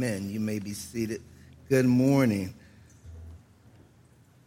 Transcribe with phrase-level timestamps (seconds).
[0.00, 1.20] Men, you may be seated.
[1.68, 2.54] Good morning.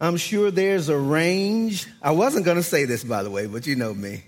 [0.00, 1.86] I'm sure there's a range.
[2.02, 4.24] I wasn't going to say this, by the way, but you know me.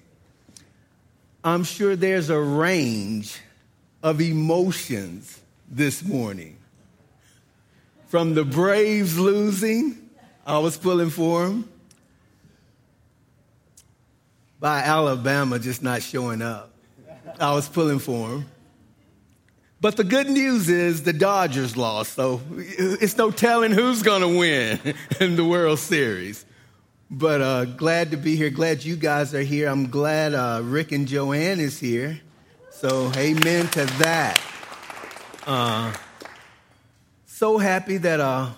[1.43, 3.41] I'm sure there's a range
[4.05, 6.59] of emotions this morning.
[8.07, 10.09] From the Braves losing,
[10.47, 11.69] I was pulling for them,
[14.61, 16.71] by Alabama just not showing up.
[17.41, 18.47] I was pulling for them.
[19.79, 24.39] But the good news is the Dodgers lost, so it's no telling who's going to
[24.39, 24.81] win
[25.21, 26.47] in the World Series.
[27.11, 28.49] But uh, glad to be here.
[28.49, 29.69] Glad you guys are here.
[29.69, 32.21] I'm glad uh, Rick and Joanne is here.
[32.71, 34.41] So amen to that.
[35.47, 35.93] Uh,
[37.27, 38.49] so happy that uh,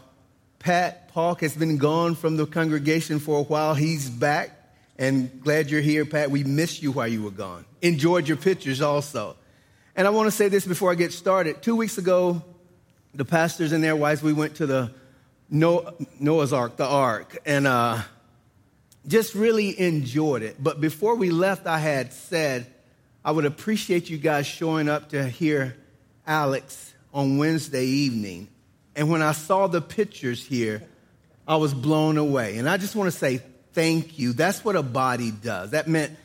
[0.60, 3.74] Pat Park has been gone from the congregation for a while.
[3.74, 4.50] He's back,
[4.96, 6.30] and glad you're here, Pat.
[6.30, 7.64] We missed you while you were gone.
[7.82, 9.36] Enjoyed your pictures also.
[9.98, 11.60] And I want to say this before I get started.
[11.60, 12.40] Two weeks ago,
[13.14, 14.92] the pastors and their wives, we went to the
[15.50, 18.02] Noah's Ark, the Ark, and uh,
[19.08, 20.62] just really enjoyed it.
[20.62, 22.68] But before we left, I had said
[23.24, 25.76] I would appreciate you guys showing up to hear
[26.28, 28.46] Alex on Wednesday evening.
[28.94, 30.80] And when I saw the pictures here,
[31.48, 32.58] I was blown away.
[32.58, 33.40] And I just want to say
[33.72, 34.32] thank you.
[34.32, 35.72] That's what a body does.
[35.72, 36.16] That meant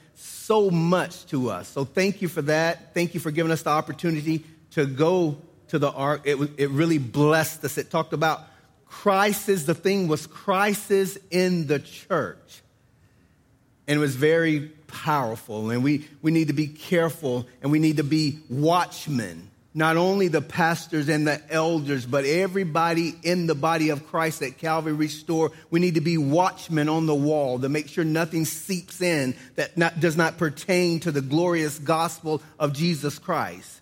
[0.45, 1.69] so much to us.
[1.69, 2.93] So thank you for that.
[2.93, 5.37] Thank you for giving us the opportunity to go
[5.69, 6.21] to the ark.
[6.25, 7.77] It, it really blessed us.
[7.77, 8.41] It talked about
[8.85, 9.63] crisis.
[9.63, 12.61] The thing was crisis in the church.
[13.87, 15.69] And it was very powerful.
[15.69, 20.27] And we, we need to be careful and we need to be watchmen not only
[20.27, 25.51] the pastors and the elders, but everybody in the body of Christ at Calvary Restore.
[25.71, 29.75] We need to be watchmen on the wall to make sure nothing seeps in that
[29.77, 33.81] not, does not pertain to the glorious gospel of Jesus Christ.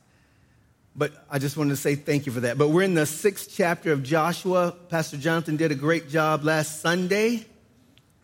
[0.95, 2.57] But I just wanted to say thank you for that.
[2.57, 4.73] But we're in the sixth chapter of Joshua.
[4.89, 7.45] Pastor Jonathan did a great job last Sunday.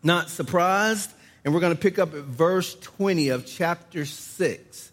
[0.02, 1.10] Not surprised.
[1.44, 4.92] And we're going to pick up at verse 20 of chapter 6.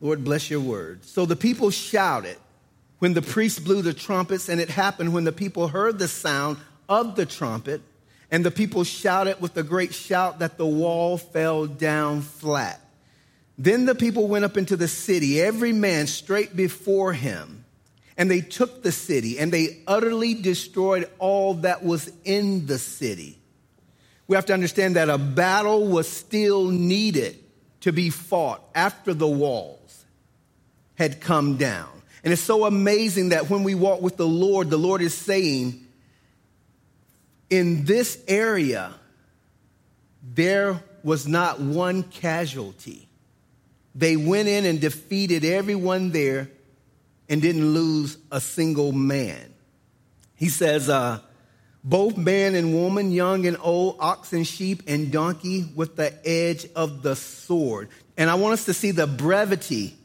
[0.00, 1.04] Lord, bless your word.
[1.04, 2.38] So the people shouted
[3.00, 6.58] when the priest blew the trumpets, and it happened when the people heard the sound
[6.88, 7.82] of the trumpet,
[8.30, 12.80] and the people shouted with a great shout that the wall fell down flat.
[13.58, 17.64] Then the people went up into the city, every man straight before him,
[18.16, 23.38] and they took the city, and they utterly destroyed all that was in the city.
[24.28, 27.38] We have to understand that a battle was still needed
[27.80, 29.79] to be fought after the wall
[31.00, 31.88] had come down.
[32.22, 35.80] And it's so amazing that when we walk with the Lord, the Lord is saying,
[37.48, 38.92] in this area,
[40.22, 43.08] there was not one casualty.
[43.94, 46.50] They went in and defeated everyone there
[47.30, 49.54] and didn't lose a single man.
[50.36, 51.20] He says, uh,
[51.82, 56.66] both man and woman, young and old, ox and sheep and donkey with the edge
[56.76, 57.88] of the sword.
[58.18, 59.96] And I want us to see the brevity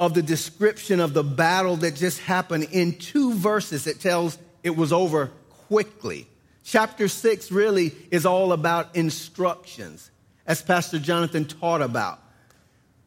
[0.00, 3.86] of the description of the battle that just happened in two verses.
[3.86, 5.30] It tells it was over
[5.68, 6.26] quickly.
[6.64, 10.10] Chapter six really is all about instructions,
[10.46, 12.18] as Pastor Jonathan taught about.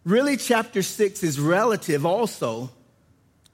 [0.06, 2.70] Really, chapter six is relative also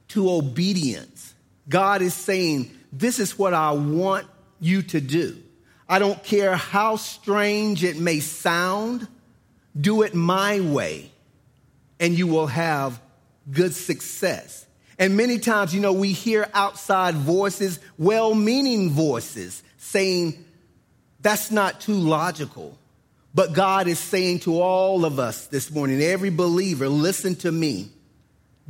[0.10, 1.34] to obedience.
[1.70, 4.28] God is saying, This is what I want
[4.60, 5.38] you to do.
[5.88, 9.08] I don't care how strange it may sound,
[9.80, 11.10] do it my way,
[12.00, 13.00] and you will have
[13.52, 14.66] good success.
[14.98, 20.44] And many times, you know, we hear outside voices, well meaning voices, saying,
[21.22, 22.78] that's not too logical.
[23.34, 27.90] But God is saying to all of us this morning, every believer, listen to me.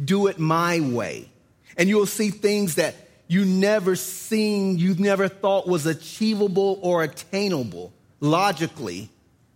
[0.03, 1.29] Do it my way.
[1.77, 2.95] And you'll see things that
[3.27, 9.09] you never seen, you never thought was achievable or attainable logically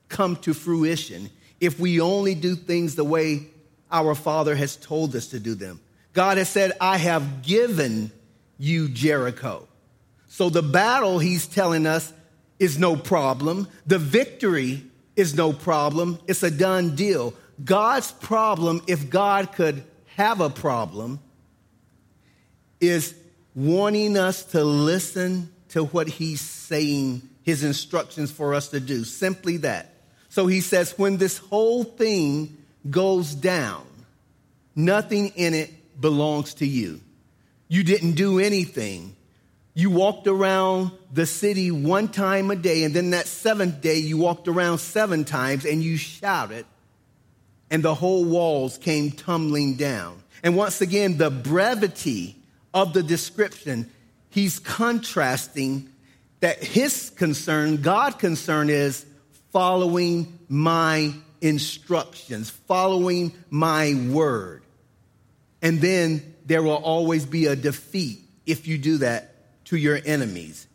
[0.09, 1.29] come to fruition
[1.59, 3.47] if we only do things the way
[3.93, 5.79] our Father has told us to do them.
[6.11, 8.11] God has said, I have given
[8.57, 9.67] you Jericho.
[10.27, 12.11] So the battle, he's telling us,
[12.59, 13.67] is no problem.
[13.85, 14.83] The victory
[15.15, 16.19] is no problem.
[16.27, 17.33] It's a done deal.
[17.63, 19.83] God's problem, if God could
[20.15, 21.19] have a problem,
[22.81, 23.15] is
[23.55, 29.03] wanting us to listen to what he's saying, his instructions for us to do.
[29.03, 29.93] Simply that.
[30.29, 32.57] So he says, when this whole thing
[32.89, 33.85] goes down,
[34.75, 37.01] nothing in it belongs to you.
[37.67, 39.15] You didn't do anything.
[39.73, 44.17] You walked around the city one time a day, and then that seventh day, you
[44.17, 46.65] walked around seven times and you shouted,
[47.71, 50.21] and the whole walls came tumbling down.
[50.43, 52.35] And once again, the brevity
[52.73, 53.89] of the description,
[54.29, 55.89] he's contrasting
[56.41, 59.05] that his concern, God's concern is
[59.51, 64.63] following my instructions, following my word.
[65.61, 69.35] And then there will always be a defeat if you do that
[69.65, 70.65] to your enemies.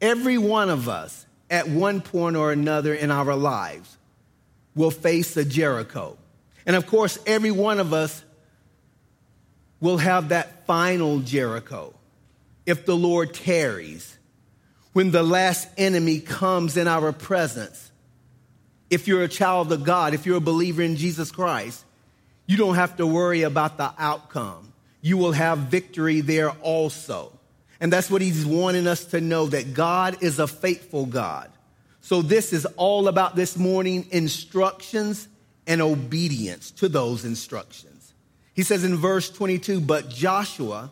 [0.00, 3.96] Every one of us, at one point or another in our lives,
[4.74, 6.18] will face a Jericho.
[6.66, 8.22] And of course, every one of us
[9.80, 11.94] will have that final Jericho
[12.66, 14.16] if the Lord tarries.
[14.92, 17.87] When the last enemy comes in our presence,
[18.90, 21.84] if you're a child of God, if you're a believer in Jesus Christ,
[22.46, 24.72] you don't have to worry about the outcome.
[25.02, 27.32] You will have victory there also.
[27.80, 31.50] And that's what he's wanting us to know that God is a faithful God.
[32.00, 35.28] So this is all about this morning instructions
[35.66, 38.14] and obedience to those instructions.
[38.54, 40.90] He says in verse 22, but Joshua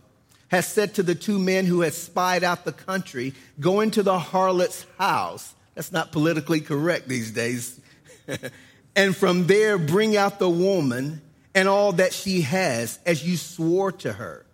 [0.49, 4.19] has said to the two men who had spied out the country, go into the
[4.19, 5.55] harlot's house.
[5.75, 7.81] That's not politically correct these days.
[8.97, 11.23] and from there bring out the woman
[11.55, 14.45] and all that she has as you swore to her.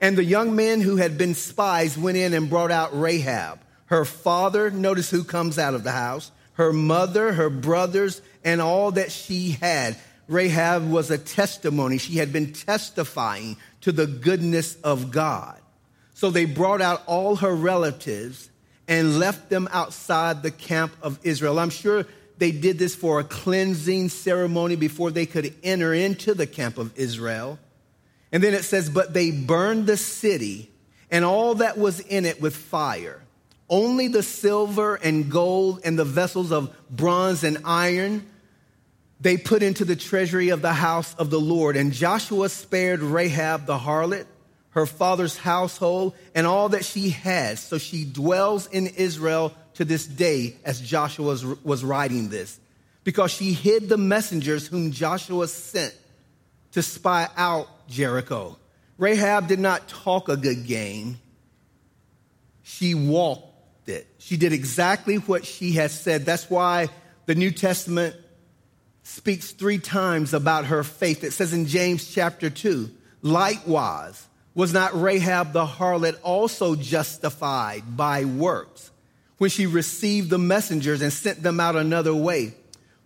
[0.00, 4.04] And the young men who had been spies went in and brought out Rahab, her
[4.04, 9.12] father, notice who comes out of the house, her mother, her brothers, and all that
[9.12, 9.96] she had.
[10.26, 11.98] Rahab was a testimony.
[11.98, 15.60] She had been testifying to the goodness of God.
[16.14, 18.50] So they brought out all her relatives
[18.86, 21.58] and left them outside the camp of Israel.
[21.58, 22.06] I'm sure
[22.40, 26.98] they did this for a cleansing ceremony before they could enter into the camp of
[26.98, 27.58] Israel.
[28.32, 30.70] And then it says, But they burned the city
[31.10, 33.22] and all that was in it with fire.
[33.68, 38.26] Only the silver and gold and the vessels of bronze and iron
[39.20, 41.76] they put into the treasury of the house of the Lord.
[41.76, 44.24] And Joshua spared Rahab the harlot,
[44.70, 47.60] her father's household, and all that she has.
[47.60, 52.60] So she dwells in Israel to this day as Joshua was, was writing this,
[53.02, 55.94] because she hid the messengers whom Joshua sent
[56.72, 58.58] to spy out Jericho.
[58.98, 61.18] Rahab did not talk a good game.
[62.62, 64.06] She walked it.
[64.18, 66.26] She did exactly what she had said.
[66.26, 66.90] That's why
[67.24, 68.14] the New Testament
[69.02, 71.24] speaks three times about her faith.
[71.24, 72.90] It says in James chapter 2,
[73.22, 78.90] likewise, was not Rahab the harlot also justified by works
[79.40, 82.54] when she received the messengers and sent them out another way?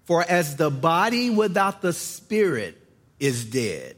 [0.02, 2.76] For as the body without the spirit
[3.20, 3.94] is dead,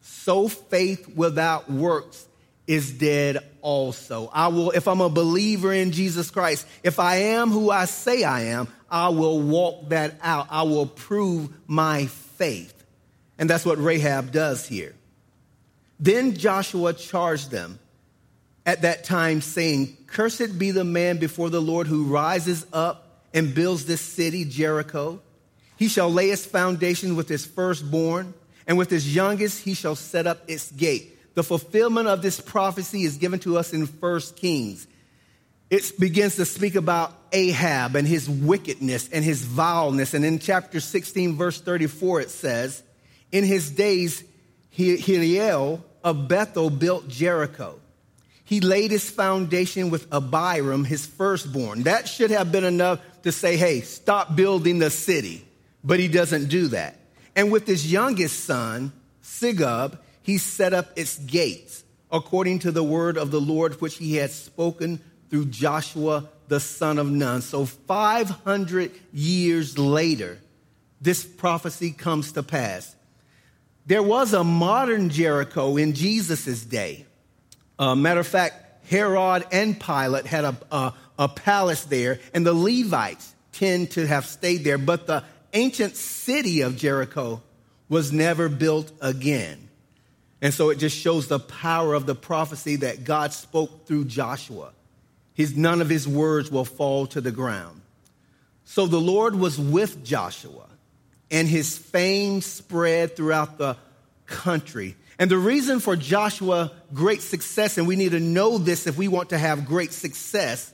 [0.00, 2.26] so faith without works
[2.66, 4.28] is dead also.
[4.32, 8.24] I will, if I'm a believer in Jesus Christ, if I am who I say
[8.24, 10.48] I am, I will walk that out.
[10.50, 12.74] I will prove my faith.
[13.38, 14.96] And that's what Rahab does here.
[16.00, 17.78] Then Joshua charged them
[18.66, 23.54] at that time, saying, Cursed be the man before the Lord who rises up and
[23.54, 25.20] builds this city, Jericho.
[25.76, 28.32] He shall lay its foundation with his firstborn,
[28.66, 31.10] and with his youngest he shall set up its gate.
[31.34, 34.86] The fulfillment of this prophecy is given to us in First Kings.
[35.68, 40.14] It begins to speak about Ahab and his wickedness and his vileness.
[40.14, 42.82] And in chapter 16, verse 34, it says,
[43.32, 44.22] In his days,
[44.76, 47.80] Hiel of Bethel built Jericho.
[48.44, 51.84] He laid his foundation with Abiram, his firstborn.
[51.84, 55.44] That should have been enough to say, hey, stop building the city.
[55.82, 56.98] But he doesn't do that.
[57.34, 63.16] And with his youngest son, Segub, he set up its gates according to the word
[63.16, 67.42] of the Lord, which he had spoken through Joshua the son of Nun.
[67.42, 70.38] So 500 years later,
[71.00, 72.94] this prophecy comes to pass.
[73.86, 77.06] There was a modern Jericho in Jesus' day.
[77.78, 82.54] Uh, matter of fact, Herod and Pilate had a, a, a palace there, and the
[82.54, 84.78] Levites tend to have stayed there.
[84.78, 87.42] But the ancient city of Jericho
[87.88, 89.68] was never built again.
[90.42, 94.72] And so it just shows the power of the prophecy that God spoke through Joshua.
[95.32, 97.80] His, none of his words will fall to the ground.
[98.64, 100.66] So the Lord was with Joshua,
[101.30, 103.76] and his fame spread throughout the
[104.26, 104.96] country.
[105.18, 109.08] And the reason for Joshua great success, and we need to know this if we
[109.08, 110.72] want to have great success,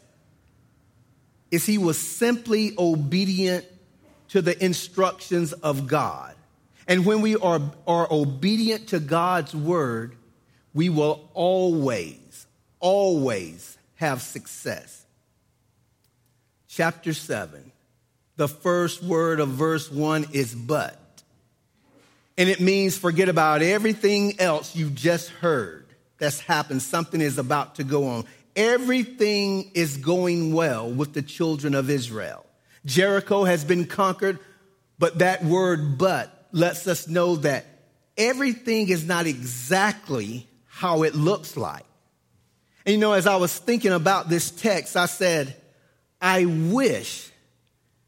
[1.51, 3.65] is he was simply obedient
[4.29, 6.35] to the instructions of God.
[6.87, 10.17] And when we are, are obedient to God's word,
[10.73, 12.47] we will always,
[12.79, 15.05] always have success.
[16.69, 17.73] Chapter 7,
[18.37, 21.00] the first word of verse 1 is but.
[22.41, 25.85] And it means forget about everything else you just heard
[26.17, 26.81] that's happened.
[26.81, 28.25] Something is about to go on.
[28.57, 32.47] Everything is going well with the children of Israel.
[32.87, 34.39] Jericho has been conquered,
[34.99, 37.67] but that word but lets us know that
[38.17, 41.85] everything is not exactly how it looks like.
[42.87, 45.55] And you know, as I was thinking about this text, I said,
[46.23, 47.31] I wish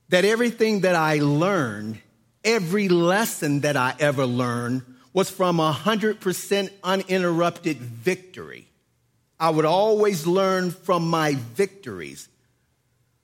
[0.09, 2.01] that everything that I learned,
[2.45, 4.83] every lesson that I ever learned,
[5.13, 8.67] was from a 100% uninterrupted victory.
[9.39, 12.29] I would always learn from my victories.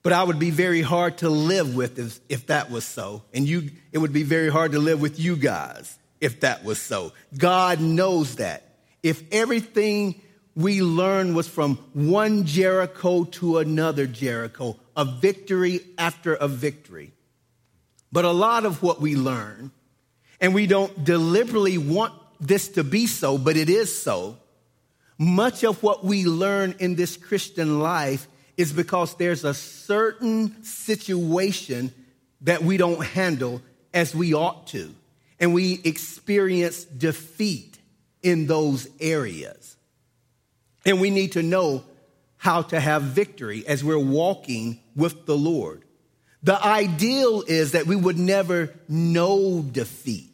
[0.03, 3.23] But I would be very hard to live with if, if that was so.
[3.35, 6.81] And you, it would be very hard to live with you guys if that was
[6.81, 7.13] so.
[7.37, 8.65] God knows that.
[9.03, 10.21] If everything
[10.55, 17.13] we learned was from one Jericho to another Jericho, a victory after a victory.
[18.11, 19.71] But a lot of what we learn,
[20.41, 24.39] and we don't deliberately want this to be so, but it is so,
[25.19, 31.93] much of what we learn in this Christian life is because there's a certain situation
[32.43, 33.61] that we don't handle
[33.93, 34.95] as we ought to.
[35.41, 37.79] And we experience defeat
[38.23, 39.77] in those areas.
[40.85, 41.85] And we need to know
[42.37, 45.85] how to have victory as we're walking with the Lord.
[46.43, 50.31] The ideal is that we would never know defeat.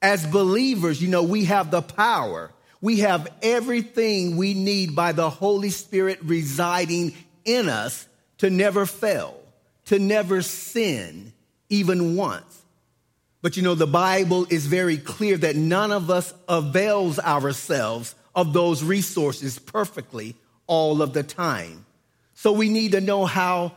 [0.00, 2.52] As believers, you know, we have the power.
[2.80, 8.06] We have everything we need by the Holy Spirit residing in us
[8.38, 9.40] to never fail,
[9.86, 11.32] to never sin,
[11.68, 12.62] even once.
[13.40, 18.52] But you know, the Bible is very clear that none of us avails ourselves of
[18.52, 21.84] those resources perfectly all of the time.
[22.34, 23.76] So we need to know how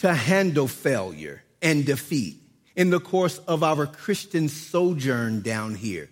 [0.00, 2.38] to handle failure and defeat
[2.74, 6.08] in the course of our Christian sojourn down here.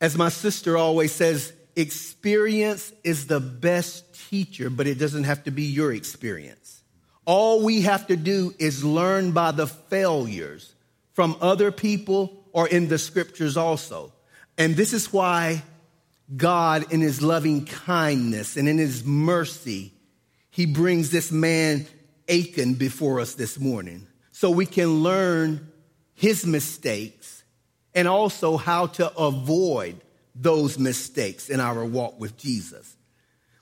[0.00, 5.50] As my sister always says, experience is the best teacher, but it doesn't have to
[5.50, 6.82] be your experience.
[7.24, 10.72] All we have to do is learn by the failures
[11.14, 14.12] from other people or in the scriptures also.
[14.56, 15.62] And this is why
[16.36, 19.92] God, in his loving kindness and in his mercy,
[20.50, 21.86] he brings this man
[22.28, 25.70] Achan before us this morning so we can learn
[26.14, 27.42] his mistakes
[27.94, 30.00] and also how to avoid
[30.34, 32.96] those mistakes in our walk with Jesus.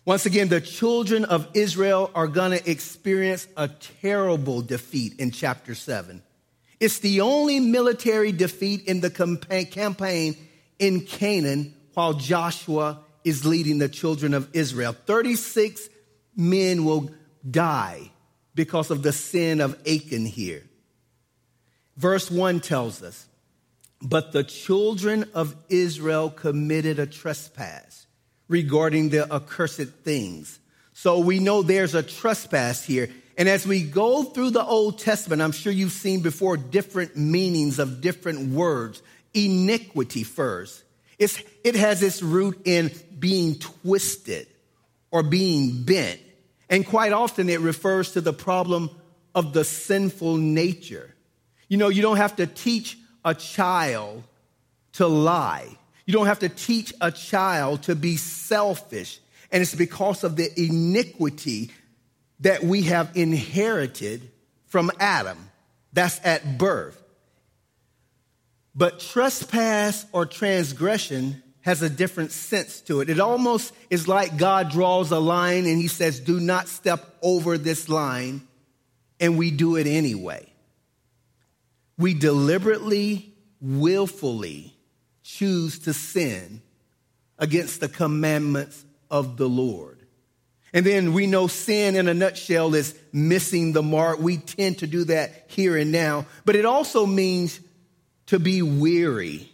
[0.05, 5.75] Once again, the children of Israel are going to experience a terrible defeat in chapter
[5.75, 6.23] 7.
[6.81, 9.11] It's the only military defeat in the
[9.71, 10.37] campaign
[10.79, 14.97] in Canaan while Joshua is leading the children of Israel.
[15.07, 15.89] 36
[16.35, 17.11] men will
[17.49, 18.12] die
[18.55, 20.63] because of the sin of Achan here.
[21.97, 23.27] Verse 1 tells us,
[24.01, 28.07] But the children of Israel committed a trespass
[28.49, 30.59] regarding the accursed things.
[30.93, 33.09] So we know there's a trespass here.
[33.39, 37.79] And as we go through the Old Testament, I'm sure you've seen before different meanings
[37.79, 39.03] of different words.
[39.33, 40.85] Iniquity first.
[41.19, 44.49] It's, it has its root in being twisted
[45.11, 46.21] or being bent.
[46.73, 48.89] And quite often it refers to the problem
[49.35, 51.15] of the sinful nature.
[51.69, 54.25] You know, you don't have to teach a child
[54.95, 55.69] to lie.
[56.07, 59.21] You don't have to teach a child to be selfish.
[59.51, 61.71] And it's because of the iniquity
[62.41, 64.31] that we have inherited
[64.69, 65.51] from Adam.
[65.93, 66.99] That's at birth.
[68.75, 73.09] But trespass or transgression has a different sense to it.
[73.09, 77.57] It almost is like God draws a line and he says, Do not step over
[77.57, 78.47] this line,
[79.21, 80.53] and we do it anyway.
[81.97, 84.75] We deliberately, willfully
[85.23, 86.63] choose to sin
[87.39, 90.03] against the commandments of the Lord.
[90.73, 94.19] And then we know sin in a nutshell is missing the mark.
[94.19, 96.27] We tend to do that here and now.
[96.45, 97.61] But it also means
[98.27, 99.52] to be weary,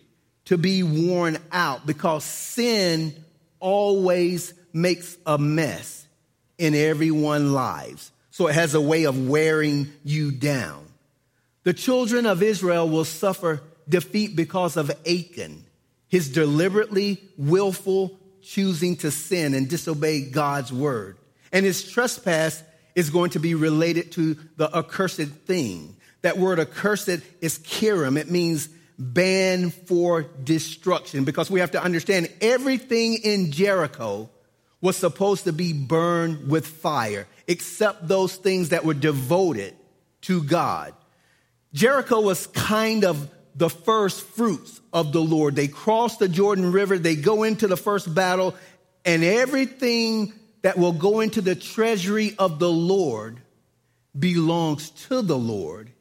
[0.48, 3.14] to be worn out, because sin
[3.60, 6.06] always makes a mess
[6.58, 8.10] in everyone's lives.
[8.30, 10.86] So it has a way of wearing you down.
[11.64, 15.64] The children of Israel will suffer defeat because of Achan,
[16.08, 21.18] his deliberately willful choosing to sin and disobey God's word.
[21.52, 22.62] And his trespass
[22.94, 25.96] is going to be related to the accursed thing.
[26.22, 28.18] That word accursed is kirim.
[28.18, 34.28] It means banned for destruction because we have to understand everything in Jericho
[34.80, 39.74] was supposed to be burned with fire except those things that were devoted
[40.22, 40.94] to God.
[41.72, 45.56] Jericho was kind of the first fruits of the Lord.
[45.56, 48.54] They cross the Jordan River, they go into the first battle,
[49.04, 53.40] and everything that will go into the treasury of the Lord
[54.16, 55.92] belongs to the Lord.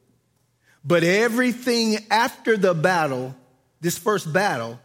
[0.88, 3.36] But everything after the battle,
[3.82, 4.80] this first battle,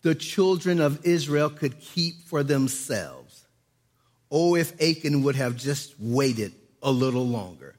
[0.00, 3.44] the children of Israel could keep for themselves.
[4.30, 7.74] Oh, if Achan would have just waited a little longer.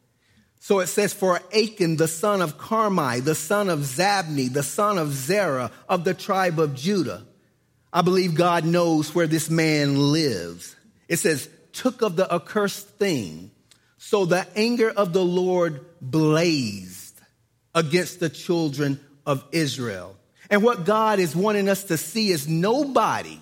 [0.60, 5.00] So it says, For Achan, the son of Carmi, the son of Zabdi, the son
[5.00, 7.26] of Zerah of the tribe of Judah.
[7.92, 10.76] I believe God knows where this man lives.
[11.08, 13.50] It says, took of the accursed thing.
[13.98, 17.07] So the anger of the Lord blazed
[17.78, 20.16] against the children of Israel.
[20.50, 23.40] And what God is wanting us to see is nobody,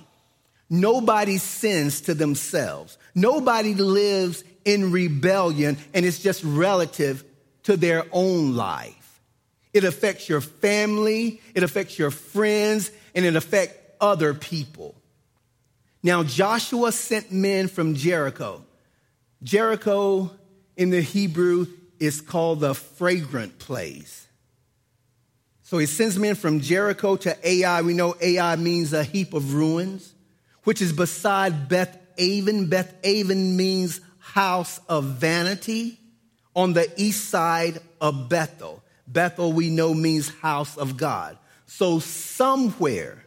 [0.70, 2.98] nobody sins to themselves.
[3.16, 7.24] Nobody lives in rebellion and it's just relative
[7.64, 9.22] to their own life.
[9.74, 14.96] It affects your family, it affects your friends, and it affects other people.
[16.04, 18.64] Now, Joshua sent men from Jericho.
[19.44, 20.32] Jericho
[20.76, 21.68] in the Hebrew
[22.00, 24.25] is called the fragrant place.
[25.66, 27.82] So he sends men from Jericho to Ai.
[27.82, 30.14] We know Ai means a heap of ruins,
[30.64, 32.70] which is beside Beth Aven.
[32.70, 35.98] Beth Aven means house of vanity
[36.56, 38.84] on the east side of Bethel.
[39.08, 41.36] Bethel, we know, means house of God.
[41.66, 43.26] So, somewhere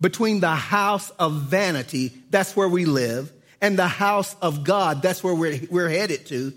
[0.00, 3.30] between the house of vanity, that's where we live,
[3.60, 6.54] and the house of God, that's where we're, we're headed to,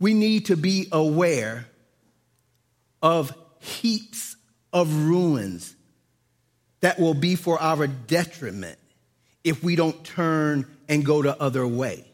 [0.00, 1.66] we need to be aware
[3.02, 4.33] of heaps
[4.74, 5.74] of ruins
[6.80, 8.78] that will be for our detriment
[9.44, 12.04] if we don't turn and go the other way.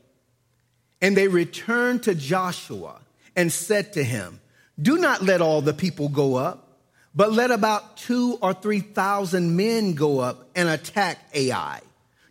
[1.00, 3.00] And they returned to Joshua
[3.34, 4.40] and said to him,
[4.80, 6.78] Do not let all the people go up,
[7.14, 11.80] but let about two or three thousand men go up and attack Ai.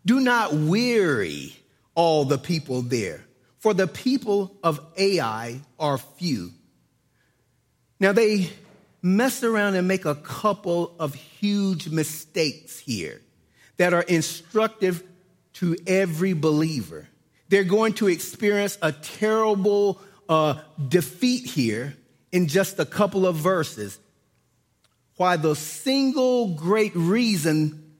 [0.05, 1.55] Do not weary
[1.95, 3.25] all the people there,
[3.57, 6.51] for the people of Ai are few.
[7.99, 8.49] Now they
[9.01, 13.21] mess around and make a couple of huge mistakes here
[13.77, 15.03] that are instructive
[15.53, 17.07] to every believer.
[17.49, 21.95] They're going to experience a terrible uh, defeat here
[22.31, 23.99] in just a couple of verses.
[25.15, 27.95] Why the single great reason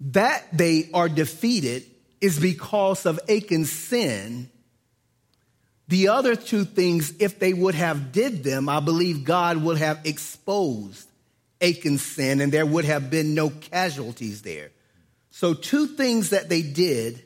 [0.00, 1.84] that they are defeated
[2.20, 4.50] is because of Achan's sin.
[5.92, 10.00] The other two things, if they would have did them, I believe God would have
[10.04, 11.06] exposed
[11.60, 14.70] Achan's sin and there would have been no casualties there.
[15.32, 17.22] So two things that they did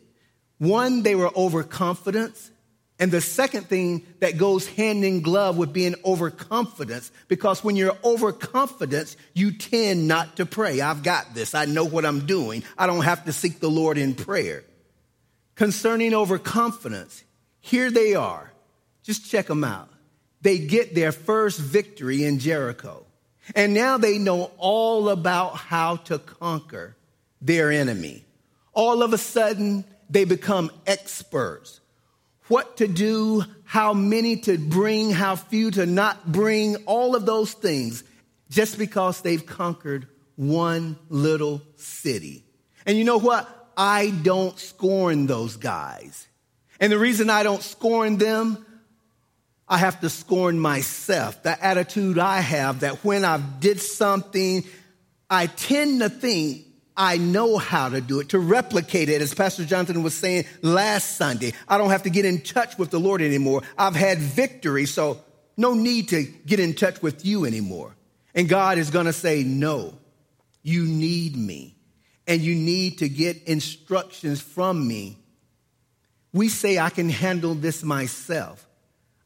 [0.59, 2.35] one, they were overconfident.
[2.99, 7.97] And the second thing that goes hand in glove with being overconfident, because when you're
[8.03, 10.81] overconfident, you tend not to pray.
[10.81, 11.55] I've got this.
[11.55, 12.65] I know what I'm doing.
[12.77, 14.65] I don't have to seek the Lord in prayer.
[15.55, 17.23] Concerning overconfidence,
[17.61, 18.53] here they are.
[19.07, 19.89] Just check them out.
[20.43, 23.07] They get their first victory in Jericho.
[23.55, 26.97] And now they know all about how to conquer
[27.41, 28.25] their enemy.
[28.73, 31.81] All of a sudden, they become experts.
[32.49, 37.53] What to do, how many to bring, how few to not bring, all of those
[37.53, 38.03] things,
[38.51, 42.45] just because they've conquered one little city.
[42.85, 43.49] And you know what?
[43.77, 46.27] I don't scorn those guys.
[46.81, 48.66] And the reason I don't scorn them,
[49.69, 51.43] I have to scorn myself.
[51.43, 54.65] The attitude I have that when I've did something,
[55.29, 59.65] I tend to think I know how to do it, to replicate it, as Pastor
[59.65, 61.53] Jonathan was saying last Sunday.
[61.69, 63.63] I don't have to get in touch with the Lord anymore.
[63.77, 65.21] I've had victory, so
[65.57, 67.95] no need to get in touch with you anymore.
[68.35, 69.95] And God is going to say, No,
[70.63, 71.77] you need me,
[72.27, 75.19] and you need to get instructions from me.
[76.33, 78.66] We say, I can handle this myself,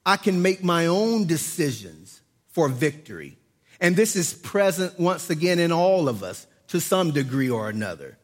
[0.04, 3.38] I can make my own decisions for victory.
[3.80, 8.18] And this is present once again in all of us to some degree or another.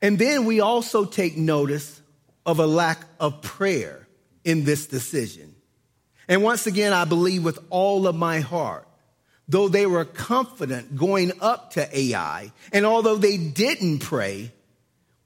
[0.00, 2.00] And then we also take notice
[2.44, 4.06] of a lack of prayer
[4.44, 5.54] in this decision.
[6.28, 8.86] And once again, I believe with all of my heart,
[9.48, 14.52] though they were confident going up to Ai, and although they didn't pray,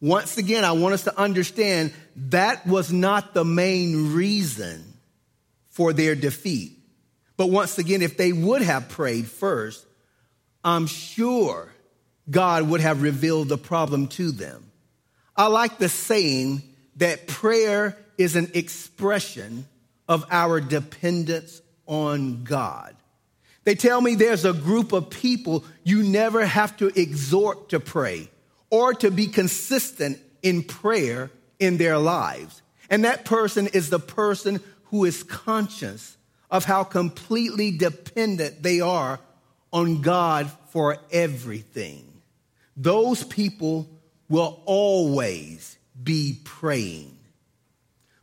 [0.00, 4.85] once again, I want us to understand that was not the main reason
[5.76, 6.72] for their defeat.
[7.36, 9.84] But once again, if they would have prayed first,
[10.64, 11.70] I'm sure
[12.30, 14.72] God would have revealed the problem to them.
[15.36, 16.62] I like the saying
[16.96, 19.66] that prayer is an expression
[20.08, 22.96] of our dependence on God.
[23.64, 28.30] They tell me there's a group of people you never have to exhort to pray
[28.70, 32.62] or to be consistent in prayer in their lives.
[32.88, 36.16] And that person is the person who is conscious
[36.50, 39.20] of how completely dependent they are
[39.72, 42.22] on God for everything.
[42.76, 43.88] Those people
[44.28, 47.16] will always be praying.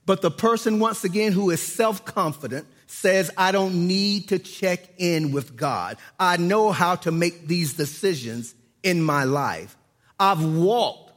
[0.06, 4.82] But the person, once again, who is self confident, says, I don't need to check
[4.98, 5.98] in with God.
[6.20, 9.76] I know how to make these decisions in my life.
[10.20, 11.12] I've walked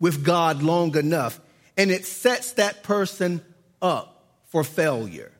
[0.00, 1.40] with God long enough,
[1.76, 3.40] and it sets that person
[3.80, 4.13] up
[4.54, 5.32] for failure.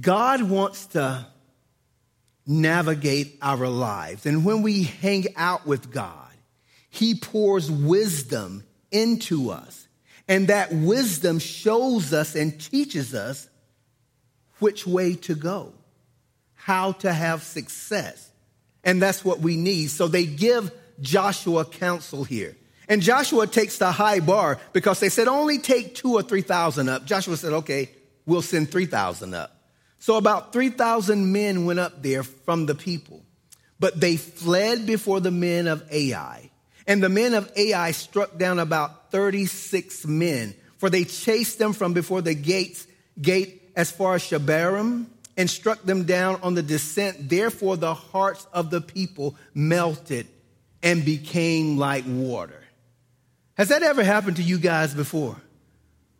[0.00, 1.26] God wants to
[2.46, 4.24] navigate our lives.
[4.24, 6.30] And when we hang out with God,
[6.90, 9.88] He pours wisdom into us.
[10.28, 13.48] And that wisdom shows us and teaches us
[14.60, 15.72] which way to go,
[16.54, 18.30] how to have success.
[18.84, 19.90] And that's what we need.
[19.90, 20.70] So they give
[21.00, 22.56] Joshua counsel here.
[22.88, 27.04] And Joshua takes the high bar because they said only take two or 3,000 up.
[27.04, 27.90] Joshua said, okay,
[28.24, 29.54] we'll send 3,000 up.
[29.98, 33.22] So about 3,000 men went up there from the people,
[33.78, 36.50] but they fled before the men of Ai.
[36.86, 41.92] And the men of Ai struck down about 36 men, for they chased them from
[41.92, 42.86] before the gates,
[43.20, 47.28] gate as far as Shebarim and struck them down on the descent.
[47.28, 50.26] Therefore, the hearts of the people melted
[50.82, 52.64] and became like water.
[53.58, 55.36] Has that ever happened to you guys before?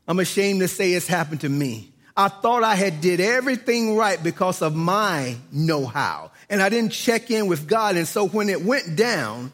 [0.09, 1.93] I'm ashamed to say it's happened to me.
[2.17, 6.33] I thought I had did everything right because of my know-how.
[6.51, 7.97] And I didn't check in with God.
[7.97, 9.53] And so when it went down,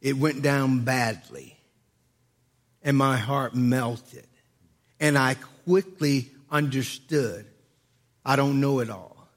[0.00, 1.54] it went down badly.
[2.82, 4.26] And my heart melted.
[5.00, 7.44] And I quickly understood
[8.24, 9.28] I don't know it all.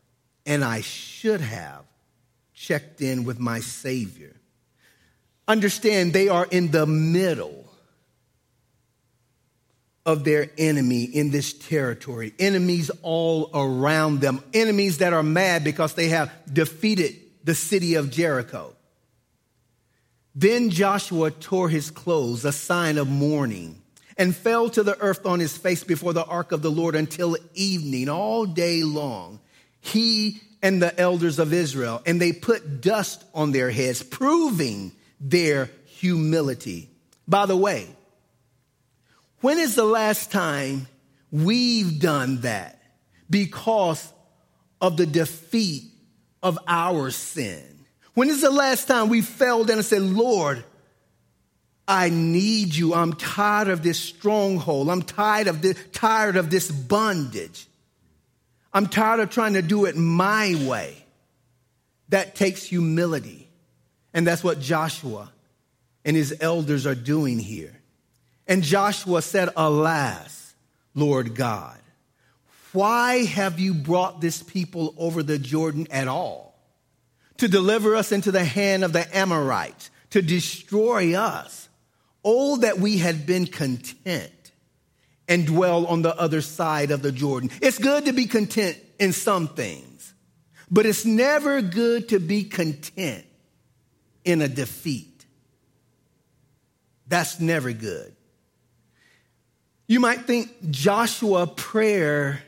[0.45, 1.83] And I should have
[2.53, 4.33] checked in with my Savior.
[5.47, 7.63] Understand they are in the middle
[10.05, 12.33] of their enemy in this territory.
[12.39, 14.43] Enemies all around them.
[14.53, 18.73] Enemies that are mad because they have defeated the city of Jericho.
[20.35, 23.81] Then Joshua tore his clothes, a sign of mourning,
[24.17, 27.37] and fell to the earth on his face before the ark of the Lord until
[27.53, 29.39] evening, all day long.
[29.79, 35.69] He and the elders of Israel, and they put dust on their heads, proving their
[35.85, 36.89] humility.
[37.27, 37.87] By the way,
[39.39, 40.87] when is the last time
[41.31, 42.81] we've done that
[43.29, 44.11] because
[44.79, 45.85] of the defeat
[46.43, 47.63] of our sin?
[48.13, 50.63] When is the last time we fell down and said, Lord,
[51.87, 52.93] I need you.
[52.93, 54.89] I'm tired of this stronghold.
[54.89, 57.67] I'm tired of this, tired of this bondage.
[58.73, 60.97] I'm tired of trying to do it my way.
[62.09, 63.42] That takes humility.
[64.13, 65.31] And that's what Joshua
[66.05, 67.73] and his elders are doing here.
[68.47, 70.53] And Joshua said, Alas,
[70.93, 71.79] Lord God,
[72.73, 76.53] why have you brought this people over the Jordan at all?
[77.37, 81.67] To deliver us into the hand of the Amorites, to destroy us.
[82.23, 84.31] Oh, that we had been content
[85.27, 87.49] and dwell on the other side of the Jordan.
[87.61, 90.13] It's good to be content in some things,
[90.69, 93.25] but it's never good to be content
[94.25, 95.25] in a defeat.
[97.07, 98.15] That's never good.
[99.87, 102.41] You might think Joshua prayer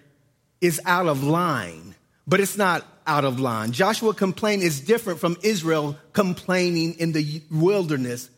[0.62, 3.72] is out of line, but it's not out of line.
[3.72, 8.30] Joshua complaint is different from Israel complaining in the wilderness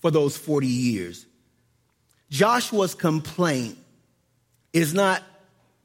[0.00, 1.24] for those 40 years.
[2.28, 3.78] Joshua's complaint
[4.72, 5.22] is not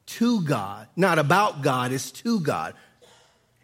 [0.06, 2.74] to God, not about God, it's to God.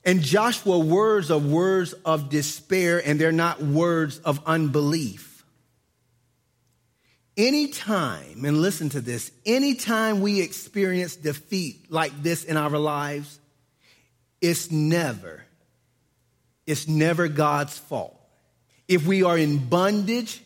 [0.05, 5.45] And Joshua words are words of despair and they're not words of unbelief.
[7.37, 13.40] Anytime, and listen to this, anytime we experience defeat like this in our lives,
[14.40, 15.45] it's never,
[16.67, 18.21] it's never God's fault.
[18.87, 20.43] If we are in bondage,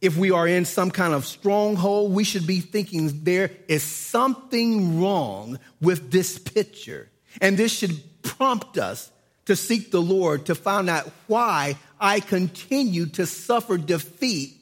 [0.00, 5.00] if we are in some kind of stronghold, we should be thinking there is something
[5.00, 7.08] wrong with this picture.
[7.40, 8.02] And this should
[8.42, 9.08] prompt us
[9.44, 14.56] to seek the Lord to find out why I continue to suffer defeat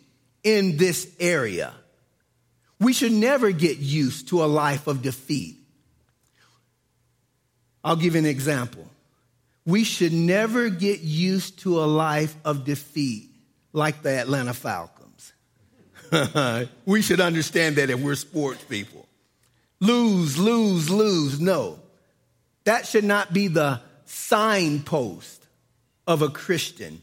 [0.45, 1.73] in this area.
[2.79, 5.57] We should never get used to a life of defeat.
[7.83, 8.87] I'll give you an example.
[9.65, 13.31] We should never get used to a life of defeat
[13.73, 15.33] like the Atlanta Falcons.
[16.85, 19.09] we should understand that if we're sports people.
[19.81, 21.41] lose, lose, lose.
[21.41, 21.80] No,
[22.71, 25.45] that should not be the signpost
[26.07, 27.03] of a Christian.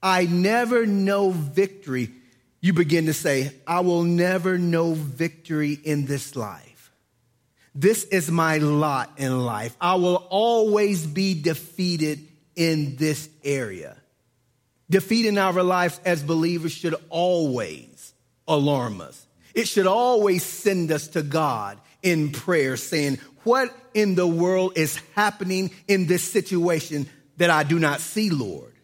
[0.00, 2.10] I never know victory.
[2.60, 6.92] You begin to say, I will never know victory in this life.
[7.74, 9.76] This is my lot in life.
[9.80, 12.20] I will always be defeated
[12.54, 13.96] in this area.
[14.88, 18.14] Defeat in our lives as believers should always
[18.46, 19.26] alarm us.
[19.54, 25.00] It should always send us to God in prayer saying, What in the world is
[25.14, 27.08] happening in this situation
[27.38, 28.74] that I do not see, Lord?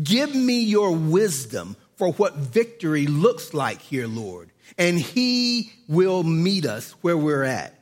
[0.00, 6.64] Give me your wisdom for what victory looks like here, Lord, and He will meet
[6.64, 7.74] us where we're at.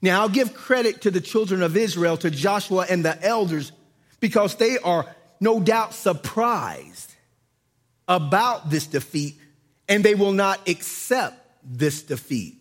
[0.00, 3.72] Now, I'll give credit to the children of Israel, to Joshua and the elders,
[4.20, 5.04] because they are
[5.38, 7.14] no doubt surprised
[8.08, 9.38] about this defeat
[9.86, 12.57] and they will not accept this defeat.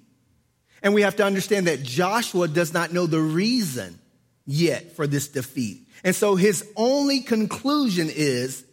[0.82, 4.00] And we have to understand that Joshua does not know the reason
[4.46, 5.88] yet for this defeat.
[6.04, 8.64] And so his only conclusion is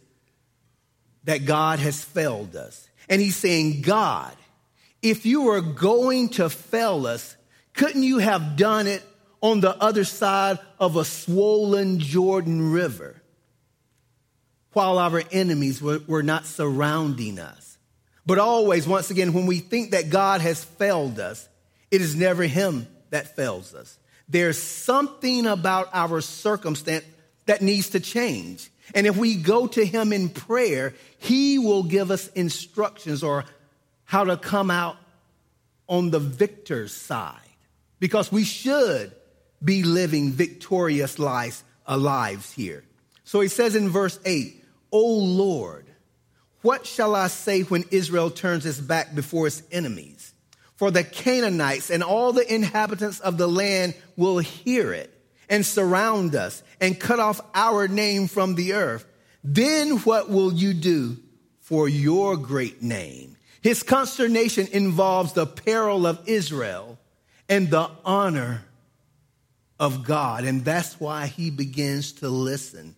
[1.23, 2.87] that God has failed us.
[3.09, 4.35] And he's saying, God,
[5.01, 7.35] if you were going to fail us,
[7.73, 9.03] couldn't you have done it
[9.41, 13.21] on the other side of a swollen Jordan River?
[14.75, 17.77] while our enemies were, were not surrounding us.
[18.25, 21.47] But always, once again, when we think that God has failed us,
[21.95, 23.97] it is never Him that fails us.
[24.27, 27.05] There's something about our circumstance
[27.45, 28.69] that needs to change.
[28.93, 33.45] And if we go to Him in prayer, He will give us instructions or
[34.03, 34.97] how to come out
[35.87, 37.39] on the victor's side.
[37.99, 39.13] Because we should
[39.63, 42.83] be living victorious lives, uh, lives here.
[43.23, 45.85] So he says in verse 8, O Lord,
[46.61, 50.14] what shall I say when Israel turns its back before its enemies?
[50.75, 55.11] For the Canaanites and all the inhabitants of the land will hear it
[55.49, 59.05] and surround us and cut off our name from the earth.
[59.43, 61.17] Then what will you do
[61.61, 63.37] for your great name?
[63.61, 66.99] His consternation involves the peril of Israel
[67.47, 68.65] and the honor
[69.79, 70.43] of God.
[70.43, 72.95] And that's why he begins to listen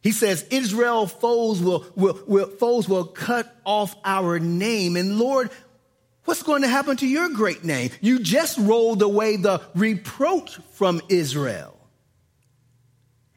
[0.00, 4.96] he says, Israel foes will, will, will, foes will cut off our name.
[4.96, 5.50] And Lord,
[6.28, 7.88] what's going to happen to your great name?
[8.02, 11.74] You just rolled away the reproach from Israel.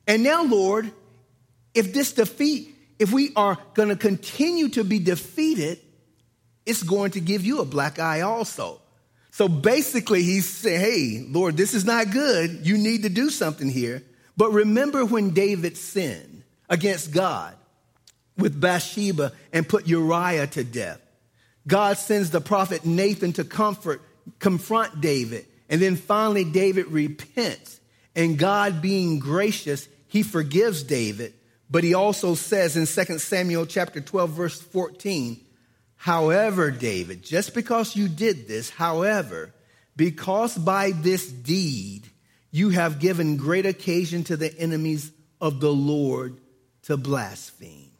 [0.06, 0.92] And now, Lord,
[1.74, 5.80] if this defeat, if we are going to continue to be defeated,
[6.66, 8.82] it's going to give you a black eye also.
[9.32, 12.68] So basically, he's saying, hey, Lord, this is not good.
[12.68, 14.04] You need to do something here.
[14.36, 17.56] But remember when David sinned against God
[18.38, 21.01] with Bathsheba and put Uriah to death.
[21.68, 24.02] God sends the prophet Nathan to comfort,
[24.40, 25.46] confront David.
[25.70, 27.80] And then finally, David repents.
[28.16, 31.34] And God being gracious, he forgives David.
[31.70, 35.40] But he also says in 2 Samuel chapter 12, verse 14,
[35.96, 39.54] however, David, just because you did this, however,
[39.96, 42.10] because by this deed
[42.52, 46.38] you have given great occasion to the enemies of the Lord
[46.84, 47.91] to blaspheme.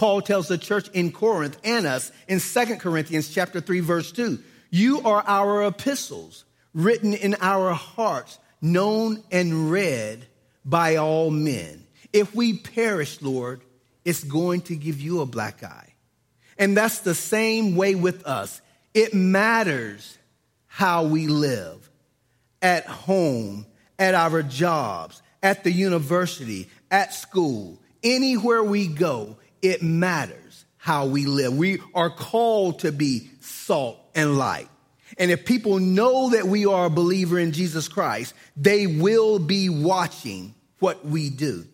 [0.00, 4.38] Paul tells the church in Corinth and us in 2 Corinthians chapter 3 verse 2,
[4.70, 10.26] you are our epistles written in our hearts, known and read
[10.64, 11.84] by all men.
[12.14, 13.60] If we perish, Lord,
[14.02, 15.92] it's going to give you a black eye.
[16.56, 18.62] And that's the same way with us.
[18.94, 20.16] It matters
[20.66, 21.90] how we live
[22.62, 23.66] at home,
[23.98, 31.26] at our jobs, at the university, at school, Anywhere we go, it matters how we
[31.26, 31.56] live.
[31.56, 34.68] We are called to be salt and light.
[35.18, 39.68] And if people know that we are a believer in Jesus Christ, they will be
[39.68, 41.66] watching what we do.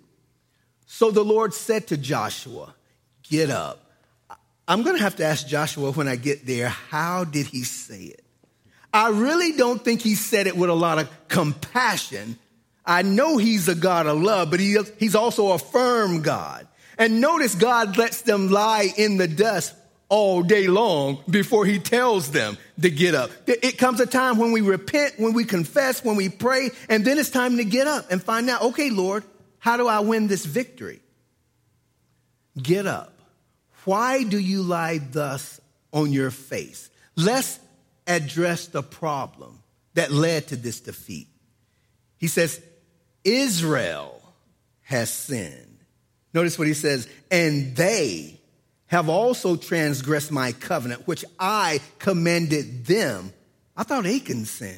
[0.87, 2.75] So the Lord said to Joshua,
[3.29, 3.91] Get up.
[4.69, 8.03] I'm going to have to ask Joshua when I get there, how did he say
[8.03, 8.25] it?
[8.93, 12.39] I really don't think he said it with a lot of compassion.
[12.85, 16.67] I know he's a God of love, but he, he's also a firm God.
[16.99, 19.75] And notice God lets them lie in the dust
[20.09, 23.31] all day long before he tells them to get up.
[23.47, 27.19] It comes a time when we repent, when we confess, when we pray, and then
[27.19, 29.25] it's time to get up and find out, okay, Lord,
[29.59, 31.01] how do I win this victory?
[32.61, 33.13] Get up.
[33.85, 35.61] Why do you lie thus
[35.93, 36.89] on your face?
[37.17, 37.59] Let's
[38.07, 39.63] address the problem
[39.95, 41.29] that led to this defeat.
[42.19, 42.61] He says,
[43.25, 44.23] Israel
[44.83, 45.76] has sinned.
[46.37, 48.39] Notice what he says, and they
[48.89, 53.33] have also transgressed my covenant, which I commanded them.
[53.75, 54.77] I thought Achan sinned.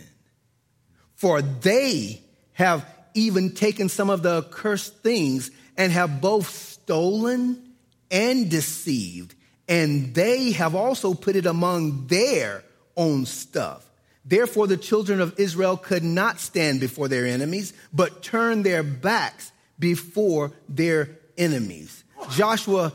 [1.17, 7.75] For they have even taken some of the accursed things and have both stolen
[8.09, 9.35] and deceived.
[9.69, 12.63] And they have also put it among their
[12.97, 13.85] own stuff.
[14.25, 19.51] Therefore, the children of Israel could not stand before their enemies, but turned their backs
[19.77, 22.05] before their enemies.
[22.31, 22.93] Joshua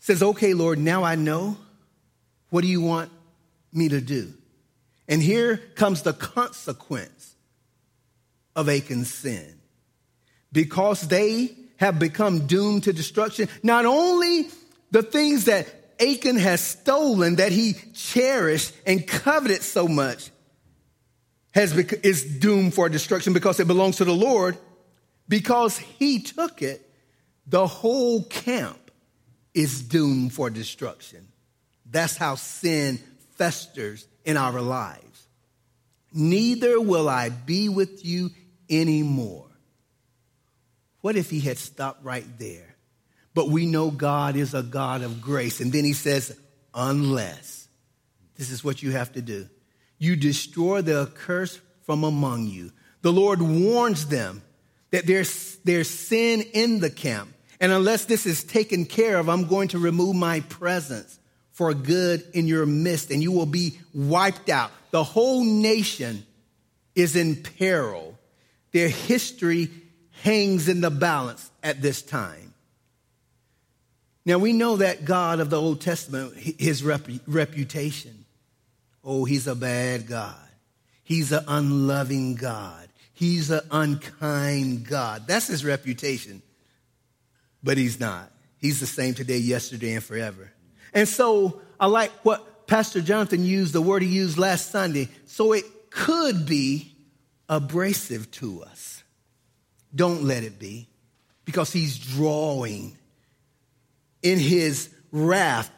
[0.00, 1.56] says, Okay, Lord, now I know.
[2.50, 3.10] What do you want
[3.72, 4.34] me to do?
[5.08, 7.34] And here comes the consequence
[8.54, 9.60] of Achan's sin.
[10.52, 14.48] Because they have become doomed to destruction, not only
[14.90, 15.66] the things that
[16.00, 20.30] Achan has stolen that he cherished and coveted so much
[21.52, 24.56] has bec- is doomed for destruction because it belongs to the Lord.
[25.28, 26.89] Because he took it,
[27.50, 28.90] the whole camp
[29.52, 31.26] is doomed for destruction.
[31.84, 32.98] That's how sin
[33.36, 35.26] festers in our lives.
[36.12, 38.30] Neither will I be with you
[38.68, 39.48] anymore.
[41.00, 42.76] What if he had stopped right there?
[43.34, 45.60] But we know God is a God of grace.
[45.60, 46.38] And then he says,
[46.72, 47.68] unless.
[48.36, 49.48] This is what you have to do.
[49.98, 52.72] You destroy the curse from among you.
[53.02, 54.42] The Lord warns them
[54.90, 57.30] that there's, there's sin in the camp.
[57.60, 61.18] And unless this is taken care of, I'm going to remove my presence
[61.52, 64.70] for good in your midst, and you will be wiped out.
[64.92, 66.24] The whole nation
[66.94, 68.18] is in peril.
[68.72, 69.68] Their history
[70.22, 72.54] hangs in the balance at this time.
[74.24, 78.24] Now we know that God of the Old Testament, his rep- reputation.
[79.02, 80.36] Oh, he's a bad God.
[81.02, 82.88] He's an unloving God.
[83.12, 85.26] He's an unkind God.
[85.26, 86.42] That's his reputation.
[87.62, 88.30] But he's not.
[88.58, 90.50] He's the same today, yesterday, and forever.
[90.92, 95.08] And so I like what Pastor Jonathan used, the word he used last Sunday.
[95.26, 96.94] So it could be
[97.48, 99.02] abrasive to us.
[99.94, 100.88] Don't let it be
[101.44, 102.96] because he's drawing
[104.22, 105.70] in his wrath,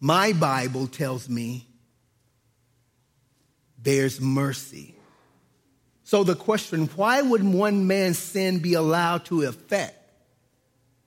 [0.00, 1.66] my Bible tells me
[3.80, 4.94] there's mercy.
[6.04, 10.05] So the question why would one man's sin be allowed to affect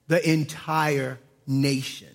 [0.10, 1.18] the entire
[1.48, 2.10] nation?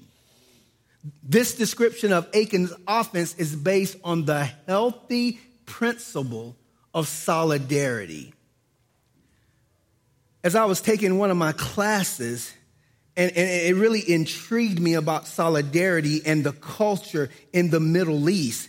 [1.22, 6.56] This description of Achan's offense is based on the healthy principle
[6.92, 8.34] of solidarity.
[10.42, 12.52] As I was taking one of my classes,
[13.16, 18.68] and, and, it really intrigued me about solidarity and the culture in the Middle East.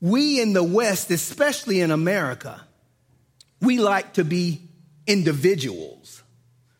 [0.00, 2.60] We in the West, especially in America,
[3.60, 4.62] we like to be
[5.06, 6.23] individuals.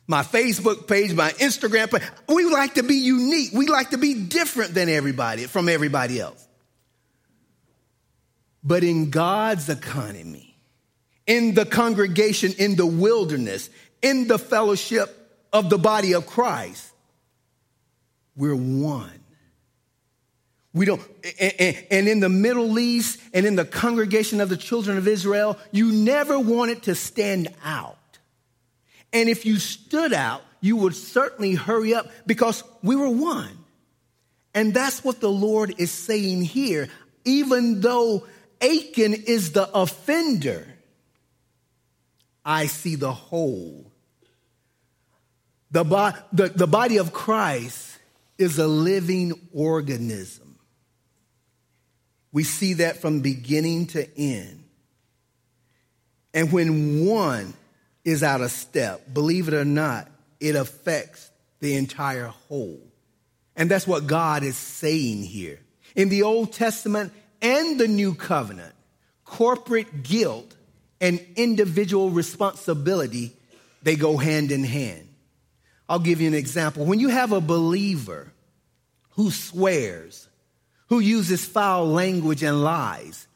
[0.07, 3.51] My Facebook page, my Instagram page, we like to be unique.
[3.53, 6.47] We like to be different than everybody, from everybody else.
[8.63, 10.57] But in God's economy,
[11.27, 13.71] in the congregation, in the wilderness,
[14.03, 15.11] in the fellowship
[15.53, 16.91] of the body of Christ,
[18.37, 19.11] we're one.
[20.75, 21.01] We don't,
[21.41, 25.93] and in the Middle East and in the congregation of the children of Israel, you
[25.93, 27.97] never wanted to stand out.
[29.15, 33.57] And if you stood out, you would certainly hurry up because we were one.
[34.55, 36.89] And that's what the Lord is saying here.
[37.25, 38.27] Even though
[38.61, 40.67] Achan is the offender,
[42.45, 43.91] I see the whole.
[45.71, 45.85] The,
[46.33, 47.99] the, the body of Christ
[48.37, 50.59] is a living organism.
[52.33, 54.65] We see that from beginning to end.
[56.33, 57.55] And when one
[58.05, 60.09] is out of step, believe it or not,
[60.41, 62.81] it affects the entire whole.
[63.57, 65.61] And that's what God is saying here.
[65.95, 68.75] In the Old Testament and the New Covenant,
[69.25, 70.55] corporate guilt
[71.01, 73.37] and individual responsibility,
[73.83, 75.09] they go hand in hand.
[75.89, 76.85] I'll give you an example.
[76.85, 78.33] When you have a believer
[79.11, 80.29] who swears,
[80.89, 83.27] who uses foul language and lies,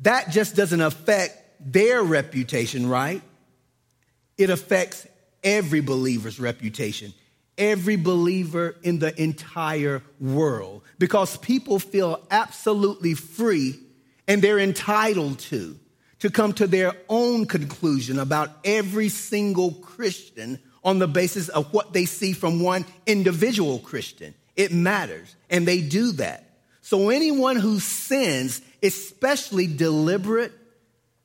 [0.00, 3.22] that just doesn't affect their reputation, right?
[4.36, 5.06] It affects
[5.42, 7.12] every believer's reputation,
[7.56, 13.78] every believer in the entire world, because people feel absolutely free
[14.26, 15.78] and they're entitled to
[16.20, 21.92] to come to their own conclusion about every single Christian on the basis of what
[21.92, 24.34] they see from one individual Christian.
[24.56, 26.44] It matters, and they do that.
[26.80, 30.52] So anyone who sins, especially deliberate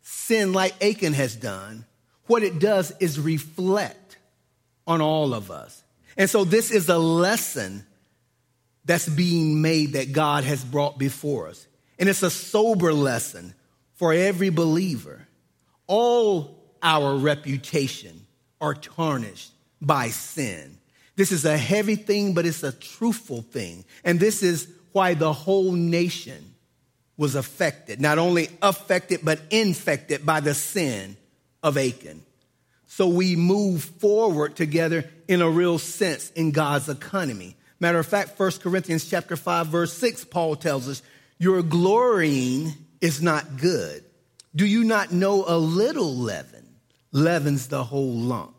[0.01, 1.85] sin like Achan has done,
[2.29, 4.17] what it does is reflect
[4.85, 5.83] on all of us.
[6.15, 7.83] And so this is a lesson
[8.85, 11.65] that's being made that God has brought before us.
[11.97, 13.55] And it's a sober lesson
[13.95, 15.27] for every believer.
[15.87, 18.27] All our reputation
[18.61, 19.51] are tarnished
[19.81, 20.77] by sin.
[21.15, 23.85] This is a heavy thing, but it's a truthful thing.
[24.03, 26.53] And this is why the whole nation
[27.17, 31.17] was affected, not only affected, but infected by the sin
[31.63, 32.23] of Achan.
[32.87, 37.55] So we move forward together in a real sense in God's economy.
[37.79, 41.01] Matter of fact, 1 Corinthians chapter 5, verse 6, Paul tells us,
[41.37, 44.03] Your glorying is not good.
[44.55, 46.67] Do you not know a little leaven
[47.11, 48.55] leavens the whole lump?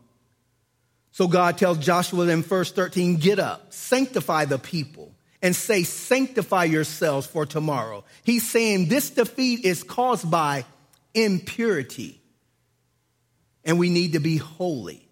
[1.11, 6.63] So God tells Joshua in verse 13, Get up, sanctify the people, and say, Sanctify
[6.63, 8.05] yourselves for tomorrow.
[8.23, 10.63] He's saying this defeat is caused by
[11.13, 12.20] impurity
[13.65, 15.07] and we need to be holy.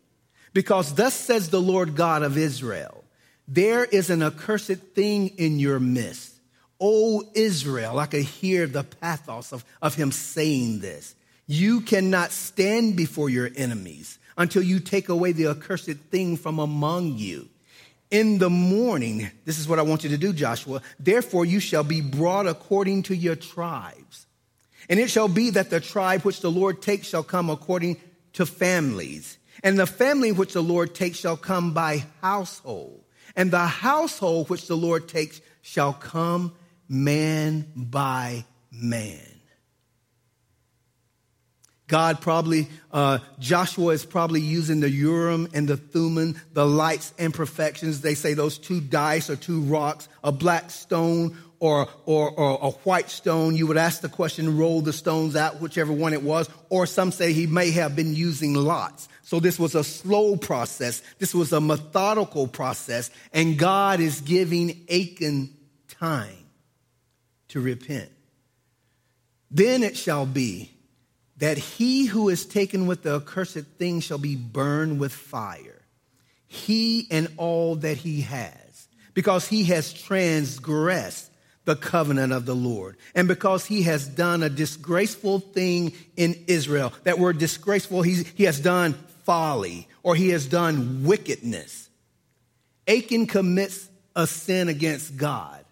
[0.53, 3.03] Because thus says the Lord God of Israel,
[3.47, 6.35] there is an accursed thing in your midst.
[6.79, 11.15] O Israel, I could hear the pathos of, of him saying this.
[11.45, 17.17] You cannot stand before your enemies until you take away the accursed thing from among
[17.17, 17.49] you.
[18.11, 20.81] In the morning, this is what I want you to do, Joshua.
[20.99, 24.25] Therefore, you shall be brought according to your tribes.
[24.89, 27.97] And it shall be that the tribe which the Lord takes shall come according
[28.33, 29.37] to families.
[29.63, 33.03] And the family which the Lord takes shall come by household.
[33.35, 36.53] And the household which the Lord takes shall come
[36.87, 39.19] man by man.
[41.89, 47.33] God probably, uh, Joshua is probably using the Urim and the Thummim, the lights and
[47.33, 48.01] perfections.
[48.01, 52.71] They say those two dice or two rocks, a black stone or, or, or a
[52.71, 56.49] white stone, you would ask the question, roll the stones out, whichever one it was.
[56.69, 59.09] Or some say he may have been using lots.
[59.23, 61.01] So this was a slow process.
[61.19, 63.11] This was a methodical process.
[63.33, 65.53] And God is giving Achan
[65.87, 66.45] time
[67.49, 68.09] to repent.
[69.51, 70.71] Then it shall be
[71.37, 75.81] that he who is taken with the accursed thing shall be burned with fire,
[76.47, 81.28] he and all that he has, because he has transgressed
[81.69, 82.97] the covenant of the Lord.
[83.13, 88.59] And because he has done a disgraceful thing in Israel, that word disgraceful, he has
[88.59, 88.93] done
[89.23, 91.87] folly or he has done wickedness.
[92.87, 95.63] Achan commits a sin against God,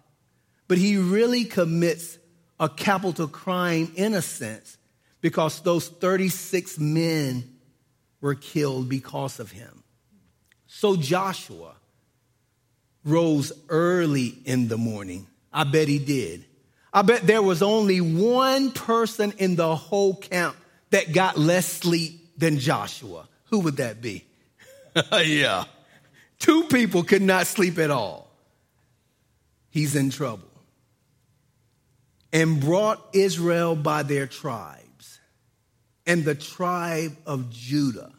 [0.68, 2.16] but he really commits
[2.60, 4.78] a capital crime in a sense
[5.20, 7.58] because those 36 men
[8.20, 9.82] were killed because of him.
[10.68, 11.74] So Joshua
[13.04, 15.26] rose early in the morning
[15.58, 16.44] I bet he did.
[16.92, 20.54] I bet there was only one person in the whole camp
[20.90, 23.28] that got less sleep than Joshua.
[23.46, 24.24] Who would that be?
[25.12, 25.64] yeah.
[26.38, 28.30] Two people could not sleep at all.
[29.70, 30.48] He's in trouble.
[32.32, 35.18] And brought Israel by their tribes.
[36.06, 38.12] And the tribe of Judah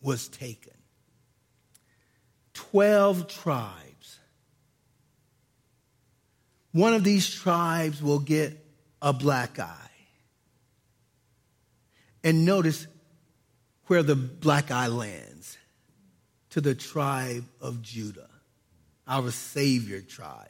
[0.00, 0.74] was taken.
[2.54, 3.89] Twelve tribes
[6.72, 8.56] one of these tribes will get
[9.02, 9.76] a black eye.
[12.22, 12.86] And notice
[13.86, 15.56] where the black eye lands
[16.50, 18.28] to the tribe of Judah,
[19.08, 20.48] our Savior tribe,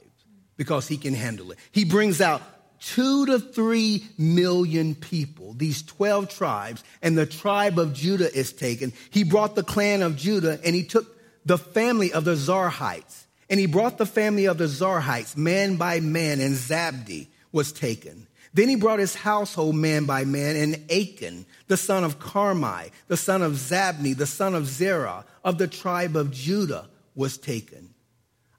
[0.57, 1.59] because he can handle it.
[1.71, 2.43] He brings out
[2.81, 8.93] two to three million people, these 12 tribes, and the tribe of Judah is taken.
[9.11, 11.07] He brought the clan of Judah and he took
[11.45, 15.98] the family of the Zarhites and he brought the family of the Zarhites, man by
[15.98, 18.28] man, and Zabdi was taken.
[18.55, 23.16] Then he brought his household man by man, and Achan, the son of Carmi, the
[23.16, 27.92] son of Zabdi, the son of Zerah, of the tribe of Judah, was taken.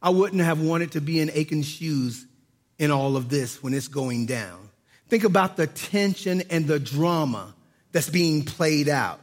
[0.02, 2.26] I wouldn't have wanted to be in Achan's shoes
[2.78, 4.70] in all of this when it's going down.
[5.08, 7.54] Think about the tension and the drama
[7.92, 9.20] that's being played out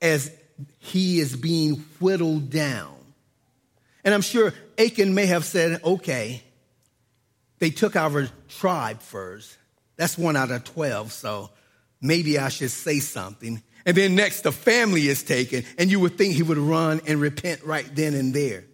[0.00, 0.30] as
[0.78, 2.94] he is being whittled down.
[4.04, 6.42] And I'm sure Achan may have said, okay,
[7.58, 9.56] they took our tribe first.
[9.96, 11.50] That's one out of 12, so
[12.00, 13.62] maybe I should say something.
[13.86, 17.20] And then next, the family is taken, and you would think he would run and
[17.20, 18.64] repent right then and there.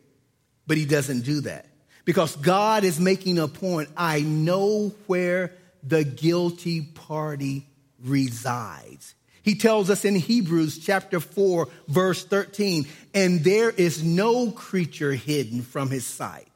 [0.66, 1.66] But he doesn't do that
[2.04, 3.88] because God is making a point.
[3.96, 7.66] I know where the guilty party
[8.02, 9.14] resides.
[9.42, 15.62] He tells us in Hebrews chapter 4, verse 13, and there is no creature hidden
[15.62, 16.48] from his sight,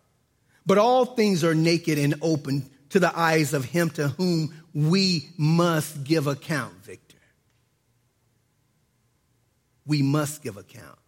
[0.67, 5.31] but all things are naked and open to the eyes of him to whom we
[5.37, 7.17] must give account, Victor.
[9.87, 10.99] We must give account.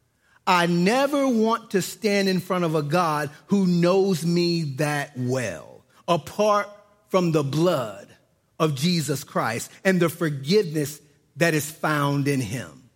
[0.46, 5.84] I never want to stand in front of a God who knows me that well,
[6.06, 6.68] apart
[7.08, 8.08] from the blood
[8.58, 11.00] of Jesus Christ and the forgiveness
[11.36, 12.90] that is found in him.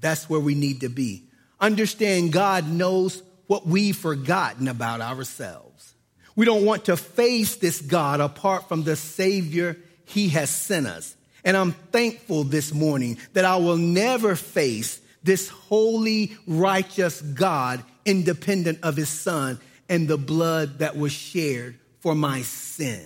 [0.00, 1.24] That's where we need to be.
[1.60, 5.94] Understand God knows what we've forgotten about ourselves.
[6.36, 11.16] We don't want to face this God apart from the Savior He has sent us.
[11.44, 18.80] And I'm thankful this morning that I will never face this holy, righteous God independent
[18.82, 23.04] of His Son and the blood that was shared for my sin.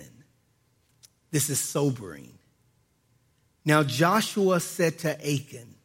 [1.31, 2.32] This is sobering.
[3.65, 5.75] Now Joshua said to Achan,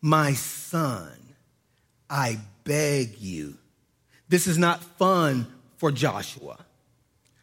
[0.00, 1.12] My son,
[2.08, 3.58] I beg you.
[4.28, 6.58] This is not fun for Joshua.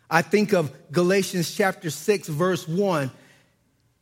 [0.10, 3.12] I think of Galatians chapter 6, verse 1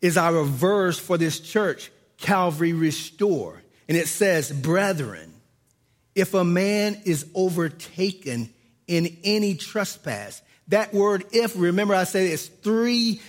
[0.01, 3.61] is our verse for this church, Calvary Restore.
[3.87, 5.33] And it says, Brethren,
[6.15, 8.49] if a man is overtaken
[8.87, 13.21] in any trespass, that word if, remember I said it's three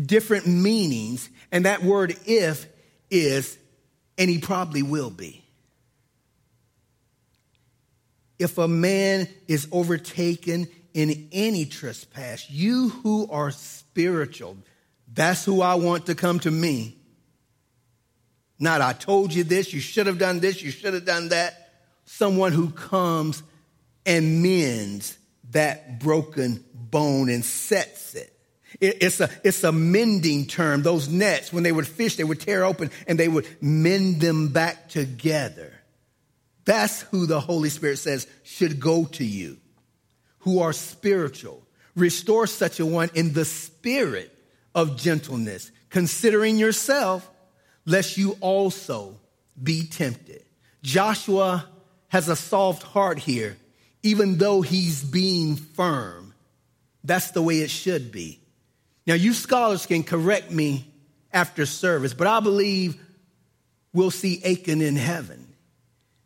[0.00, 2.66] different meanings, and that word if
[3.10, 3.58] is,
[4.16, 5.44] and he probably will be.
[8.38, 14.56] If a man is overtaken in any trespass, you who are spiritual,
[15.12, 16.96] that's who I want to come to me.
[18.60, 21.54] Not, I told you this, you should have done this, you should have done that.
[22.04, 23.42] Someone who comes
[24.06, 25.18] and mends
[25.50, 28.37] that broken bone and sets it.
[28.80, 30.82] It's a, it's a mending term.
[30.82, 34.48] Those nets, when they would fish, they would tear open and they would mend them
[34.48, 35.72] back together.
[36.64, 39.56] That's who the Holy Spirit says should go to you,
[40.40, 41.66] who are spiritual.
[41.96, 44.36] Restore such a one in the spirit
[44.74, 47.28] of gentleness, considering yourself,
[47.86, 49.16] lest you also
[49.60, 50.44] be tempted.
[50.82, 51.66] Joshua
[52.08, 53.56] has a soft heart here,
[54.02, 56.34] even though he's being firm.
[57.02, 58.40] That's the way it should be.
[59.08, 60.86] Now, you scholars can correct me
[61.32, 63.00] after service, but I believe
[63.94, 65.54] we'll see Achan in heaven.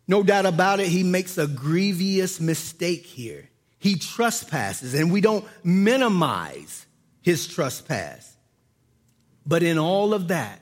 [0.09, 3.49] No doubt about it, he makes a grievous mistake here.
[3.79, 6.85] He trespasses, and we don't minimize
[7.21, 8.37] his trespass.
[9.47, 10.61] But in all of that,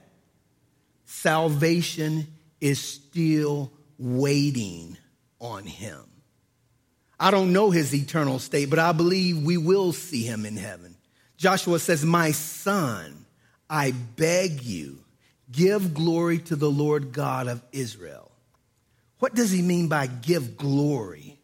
[1.06, 2.26] salvation
[2.60, 4.98] is still waiting
[5.40, 6.04] on him.
[7.18, 10.89] I don't know his eternal state, but I believe we will see him in heaven.
[11.40, 13.24] Joshua says, My son,
[13.68, 14.98] I beg you,
[15.50, 18.30] give glory to the Lord God of Israel.
[19.20, 21.38] What does he mean by give glory?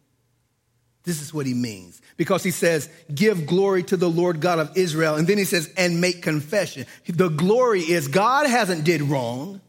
[1.05, 2.03] This is what he means.
[2.19, 5.15] Because he says, give glory to the Lord God of Israel.
[5.15, 6.85] And then he says, and make confession.
[7.07, 9.61] The glory is God hasn't did wrong.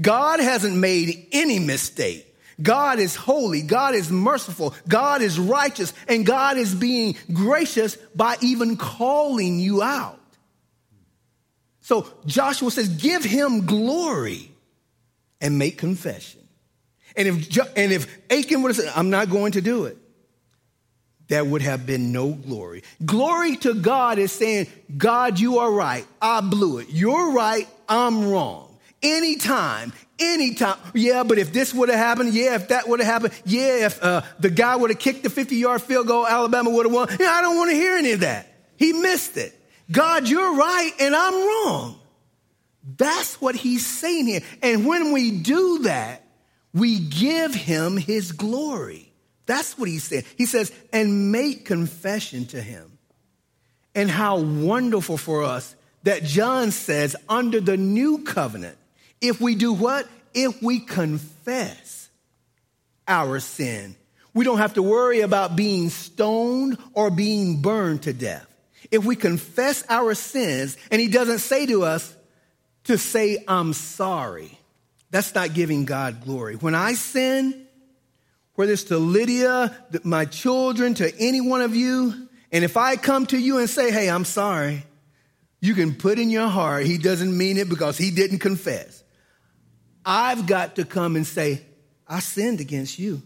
[0.00, 2.29] God hasn't made any mistake.
[2.62, 3.62] God is holy.
[3.62, 4.74] God is merciful.
[4.88, 5.92] God is righteous.
[6.08, 10.18] And God is being gracious by even calling you out.
[11.80, 14.50] So Joshua says, give him glory
[15.40, 16.40] and make confession.
[17.16, 19.96] And if, and if Achan would have said, I'm not going to do it,
[21.28, 22.82] there would have been no glory.
[23.04, 26.04] Glory to God is saying, God, you are right.
[26.20, 26.88] I blew it.
[26.90, 27.68] You're right.
[27.88, 28.69] I'm wrong.
[29.02, 30.76] Anytime, anytime.
[30.94, 34.02] Yeah, but if this would have happened, yeah, if that would have happened, yeah, if
[34.02, 37.08] uh, the guy would have kicked the 50 yard field goal, Alabama would have won.
[37.18, 38.52] Yeah, I don't want to hear any of that.
[38.76, 39.58] He missed it.
[39.90, 41.98] God, you're right and I'm wrong.
[42.96, 44.42] That's what he's saying here.
[44.62, 46.24] And when we do that,
[46.72, 49.12] we give him his glory.
[49.46, 50.24] That's what he's saying.
[50.36, 52.98] He says, and make confession to him.
[53.94, 55.74] And how wonderful for us
[56.04, 58.78] that John says, under the new covenant,
[59.20, 60.08] if we do what?
[60.32, 62.08] If we confess
[63.06, 63.96] our sin,
[64.32, 68.46] we don't have to worry about being stoned or being burned to death.
[68.90, 72.14] If we confess our sins, and he doesn't say to us
[72.84, 74.56] to say, I'm sorry,
[75.10, 76.56] that's not giving God glory.
[76.56, 77.66] When I sin,
[78.54, 83.26] whether it's to Lydia, my children, to any one of you, and if I come
[83.26, 84.84] to you and say, hey, I'm sorry,
[85.60, 88.99] you can put in your heart, he doesn't mean it because he didn't confess.
[90.04, 91.62] I've got to come and say,
[92.06, 93.22] I sinned against you.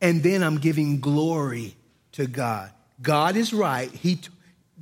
[0.00, 1.76] And then I'm giving glory
[2.12, 2.70] to God.
[3.00, 3.90] God is right.
[3.90, 4.28] He t-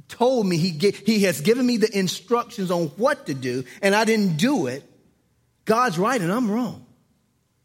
[0.08, 4.04] told me, he, he has given me the instructions on what to do, and I
[4.04, 4.84] didn't do it.
[5.64, 6.86] God's right and I'm wrong.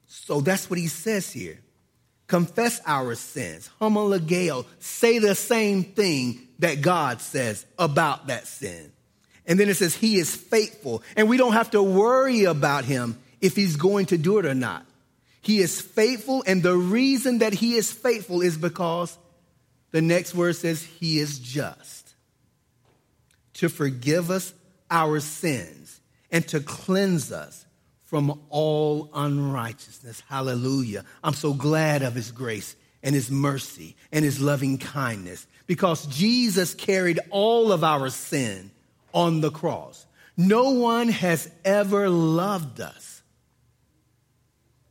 [0.06, 1.60] So that's what he says here.
[2.28, 3.70] Confess our sins.
[3.80, 4.66] Homologeo.
[4.80, 8.92] Say the same thing that God says about that sin.
[9.48, 11.04] And then it says he is faithful.
[11.16, 14.56] And we don't have to worry about him if he's going to do it or
[14.56, 14.86] not.
[15.42, 16.44] He is faithful.
[16.48, 19.18] And the reason that he is faithful is because
[19.92, 22.16] the next word says he is just
[23.56, 24.54] to forgive us
[24.90, 26.00] our sins
[26.32, 27.66] and to cleanse us
[28.04, 30.22] from all unrighteousness.
[30.28, 31.06] Hallelujah.
[31.24, 36.74] I'm so glad of his grace and his mercy and his loving kindness because Jesus
[36.74, 38.72] carried all of our sin
[39.16, 40.06] on the cross.
[40.38, 43.24] No one has ever loved us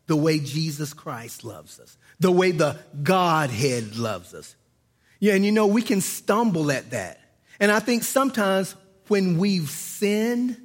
[0.07, 4.57] the way Jesus Christ loves us, the way the Godhead loves us.
[5.21, 7.21] Yeah, and you know, we can stumble at that.
[7.61, 8.75] And I think sometimes
[9.09, 10.57] when we've sinned,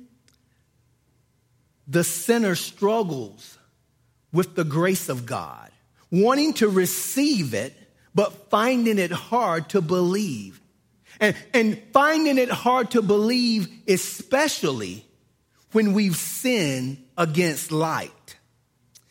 [1.88, 3.57] the sinner struggles
[4.32, 5.72] with the grace of God,
[6.12, 7.76] wanting to receive it,
[8.14, 10.59] but finding it hard to believe.
[11.20, 15.05] And, and finding it hard to believe, especially
[15.72, 18.38] when we've sinned against light.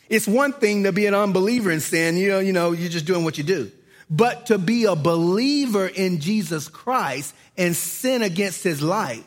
[0.09, 3.05] It's one thing to be an unbeliever in sin, you know, you know, you're just
[3.05, 3.71] doing what you do.
[4.11, 9.25] But to be a believer in Jesus Christ and sin against his light,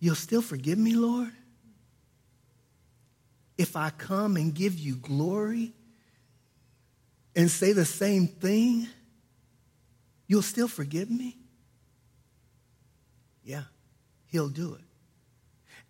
[0.00, 1.30] you'll still forgive me, Lord?
[3.56, 5.72] If I come and give you glory
[7.36, 8.88] and say the same thing,
[10.28, 11.36] you'll still forgive me?
[13.42, 13.64] Yeah,
[14.26, 14.84] he'll do it.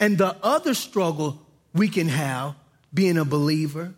[0.01, 2.55] And the other struggle we can have
[2.95, 3.95] being a believer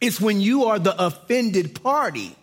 [0.00, 2.34] is when you are the offended party.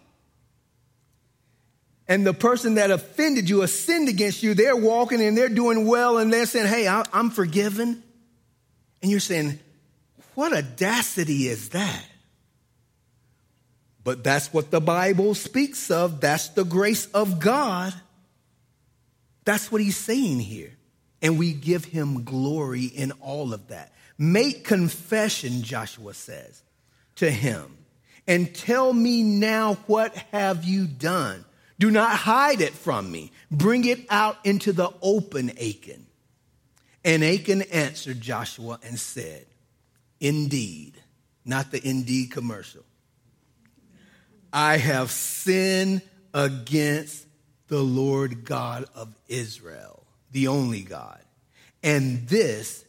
[2.07, 5.86] And the person that offended you or sinned against you, they're walking and they're doing
[5.86, 8.01] well and they're saying, Hey, I'm forgiven.
[9.01, 9.59] And you're saying,
[10.34, 12.05] What audacity is that?
[14.08, 16.22] But that's what the Bible speaks of.
[16.22, 17.93] That's the grace of God.
[19.43, 20.72] That's what he's saying here.
[21.22, 23.91] And we give him glory in all of that.
[24.18, 26.64] Make confession, Joshua says
[27.16, 27.66] to him,
[28.26, 31.43] and tell me now what have you done?
[31.78, 33.34] Do not hide it from me.
[33.51, 36.05] Bring it out into the open, Achan.
[37.03, 39.47] And Achan answered Joshua and said,
[40.22, 40.93] Indeed,
[41.43, 42.86] not the indeed commercial.
[44.51, 46.01] I have sinned
[46.33, 47.25] against
[47.67, 51.19] the Lord God of Israel, the only God.
[51.83, 52.83] And this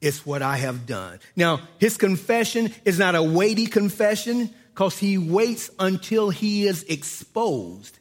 [0.00, 1.18] is what I have done.
[1.34, 7.98] Now, his confession is not a weighty confession because he waits until he is exposed.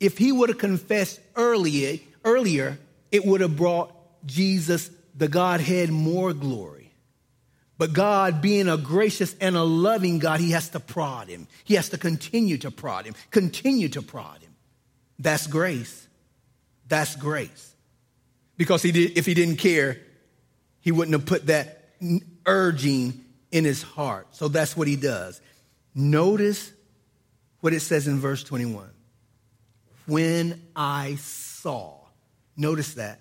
[0.00, 2.78] If he would have confessed earlier, earlier,
[3.10, 3.92] it would have brought
[4.26, 6.81] Jesus, the Godhead, more glory.
[7.78, 11.48] But God, being a gracious and a loving God, he has to prod him.
[11.64, 14.54] He has to continue to prod him, continue to prod him.
[15.18, 16.06] That's grace.
[16.88, 17.74] That's grace.
[18.56, 19.98] Because he did, if he didn't care,
[20.80, 21.90] he wouldn't have put that
[22.46, 24.28] urging in his heart.
[24.32, 25.40] So that's what he does.
[25.94, 26.72] Notice
[27.60, 28.88] what it says in verse 21.
[30.06, 31.94] When I saw,
[32.56, 33.20] notice that,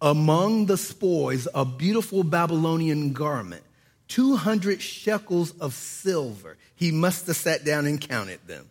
[0.00, 3.62] among the spoils a beautiful Babylonian garment,
[4.08, 6.56] 200 shekels of silver.
[6.74, 8.68] He must have sat down and counted them.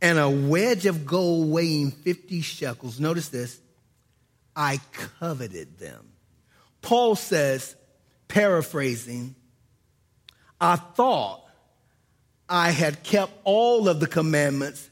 [0.00, 3.00] And a wedge of gold weighing 50 shekels.
[3.00, 3.60] Notice this.
[4.54, 6.08] I coveted them.
[6.82, 7.74] Paul says,
[8.28, 9.34] paraphrasing,
[10.60, 11.42] I thought
[12.48, 14.88] I had kept all of the commandments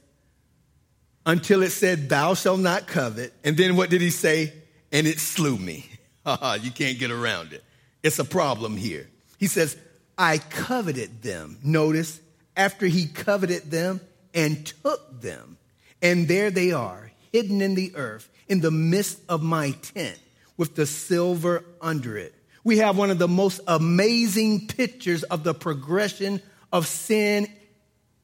[1.24, 3.32] until it said, Thou shalt not covet.
[3.44, 4.52] And then what did he say?
[4.94, 5.86] And it slew me.
[6.62, 7.64] you can't get around it.
[8.04, 9.08] It's a problem here.
[9.38, 9.76] He says,
[10.16, 11.58] I coveted them.
[11.64, 12.20] Notice,
[12.56, 14.00] after he coveted them
[14.32, 15.58] and took them,
[16.00, 20.18] and there they are, hidden in the earth, in the midst of my tent
[20.56, 22.32] with the silver under it.
[22.62, 26.40] We have one of the most amazing pictures of the progression
[26.72, 27.48] of sin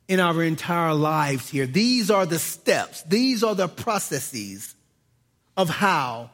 [0.07, 1.67] in our entire lives here.
[1.67, 4.75] These are the steps, these are the processes
[5.57, 6.31] of how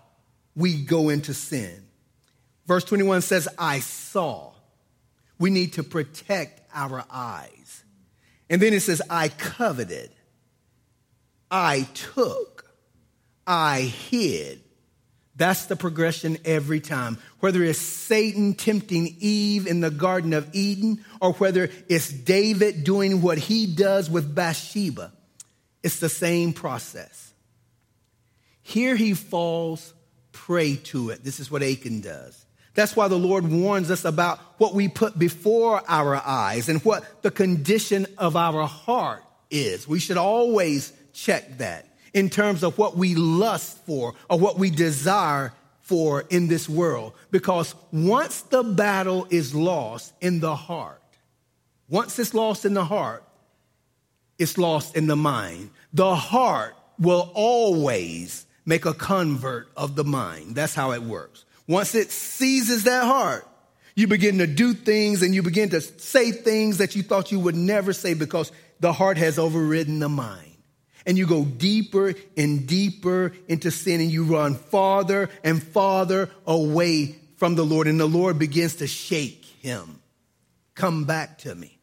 [0.56, 1.84] we go into sin.
[2.66, 4.52] Verse 21 says, I saw.
[5.38, 7.84] We need to protect our eyes.
[8.48, 10.10] And then it says, I coveted,
[11.50, 12.64] I took,
[13.46, 14.62] I hid.
[15.36, 17.18] That's the progression every time.
[17.40, 23.20] Whether it's Satan tempting Eve in the Garden of Eden or whether it's David doing
[23.20, 25.12] what he does with Bathsheba,
[25.82, 27.34] it's the same process.
[28.62, 29.92] Here he falls
[30.46, 31.24] prey to it.
[31.24, 32.46] This is what Achan does.
[32.74, 37.22] That's why the Lord warns us about what we put before our eyes and what
[37.22, 39.88] the condition of our heart is.
[39.88, 44.70] We should always check that in terms of what we lust for or what we
[44.70, 47.14] desire for in this world.
[47.32, 51.02] Because once the battle is lost in the heart,
[51.88, 53.24] once it's lost in the heart,
[54.38, 55.70] it's lost in the mind.
[55.92, 60.56] The heart will always make a convert of the mind.
[60.56, 61.44] That's how it works.
[61.66, 63.46] Once it seizes that heart,
[63.94, 67.40] you begin to do things and you begin to say things that you thought you
[67.40, 70.52] would never say because the heart has overridden the mind.
[71.06, 77.16] And you go deeper and deeper into sin and you run farther and farther away
[77.36, 77.86] from the Lord.
[77.86, 80.00] And the Lord begins to shake him.
[80.74, 81.78] Come back to me.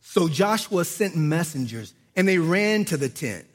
[0.00, 3.46] So Joshua sent messengers and they ran to the tent.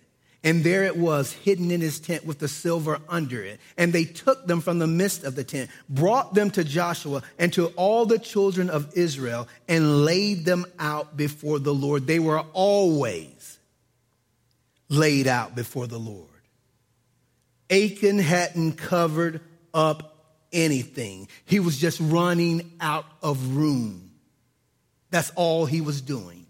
[0.45, 3.59] And there it was, hidden in his tent with the silver under it.
[3.79, 7.51] And they took them from the midst of the tent, brought them to Joshua and
[7.53, 12.05] to all the children of Israel, and laid them out before the Lord.
[12.05, 13.57] They were always
[14.87, 16.29] laid out before the Lord.
[17.71, 19.41] Achan hadn't covered
[19.73, 20.11] up
[20.53, 24.11] anything, he was just running out of room.
[25.09, 26.45] That's all he was doing,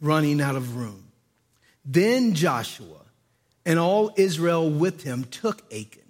[0.00, 1.09] running out of room.
[1.84, 3.00] Then Joshua
[3.64, 6.02] and all Israel with him took Achan,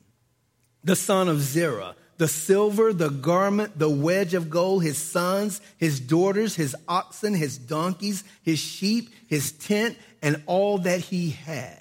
[0.82, 6.00] the son of Zerah, the silver, the garment, the wedge of gold, his sons, his
[6.00, 11.78] daughters, his oxen, his donkeys, his sheep, his tent, and all that he had.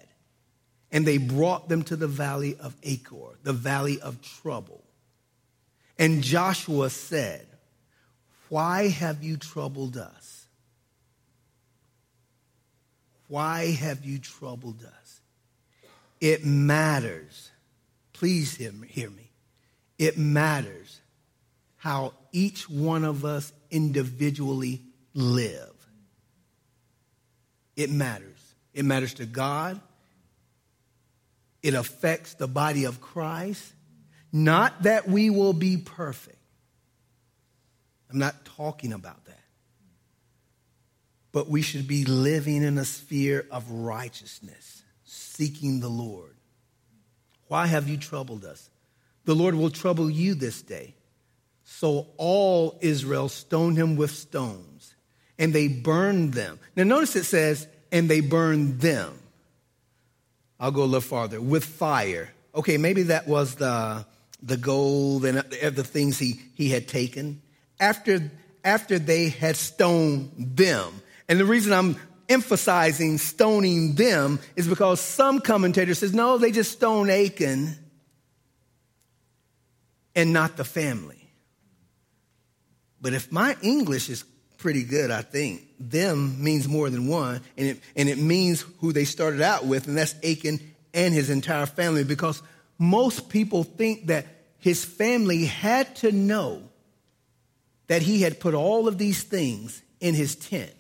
[0.94, 4.82] And they brought them to the valley of Achor, the valley of trouble.
[5.98, 7.46] And Joshua said,
[8.48, 10.19] Why have you troubled us?
[13.30, 15.22] Why have you troubled us?
[16.20, 17.52] It matters.
[18.12, 19.32] Please hear me.
[19.98, 21.00] It matters
[21.78, 24.82] how each one of us individually
[25.14, 25.74] live.
[27.76, 28.56] It matters.
[28.74, 29.80] It matters to God.
[31.62, 33.64] It affects the body of Christ.
[34.34, 36.36] Not that we will be perfect.
[38.10, 39.29] I'm not talking about that
[41.32, 46.36] but we should be living in a sphere of righteousness, seeking the Lord.
[47.48, 48.70] Why have you troubled us?
[49.26, 50.96] The Lord will trouble you this day.
[51.64, 54.96] So all Israel stoned him with stones,
[55.38, 56.60] and they burned them.
[56.76, 59.14] Now, notice it says, and they burned them.
[60.60, 62.34] I'll go a little farther with fire.
[62.54, 64.06] Okay, maybe that was the,
[64.42, 67.42] the gold and the things he, he had taken.
[67.80, 68.32] After,
[68.64, 71.96] after they had stoned them, and the reason I'm
[72.28, 77.76] emphasizing stoning them is because some commentator says, no, they just stone Achan
[80.16, 81.32] and not the family.
[83.02, 84.26] But if my English is
[84.58, 88.92] pretty good, I think, them means more than one, and it, and it means who
[88.92, 90.60] they started out with, and that's Achan
[90.94, 92.44] and his entire family, because
[92.78, 94.26] most people think that
[94.58, 96.64] his family had to know
[97.88, 100.74] that he had put all of these things in his tent.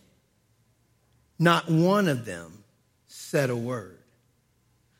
[1.40, 2.66] Not one of them
[3.08, 3.98] said a word.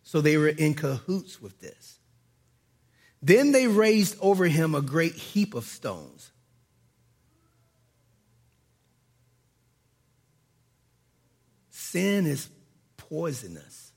[0.04, 2.00] So they were in cahoots with this.
[3.22, 6.32] Then they raised over him a great heap of stones.
[11.70, 12.48] Sin is
[12.96, 13.92] poisonous.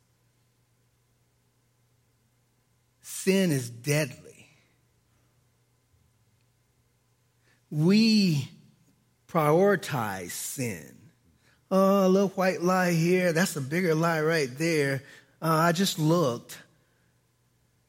[3.03, 4.49] Sin is deadly.
[7.71, 8.51] We
[9.29, 11.02] prioritize sin
[11.75, 13.33] Oh, a little white lie here.
[13.33, 15.03] That's a bigger lie right there.
[15.41, 16.59] Uh, I just looked.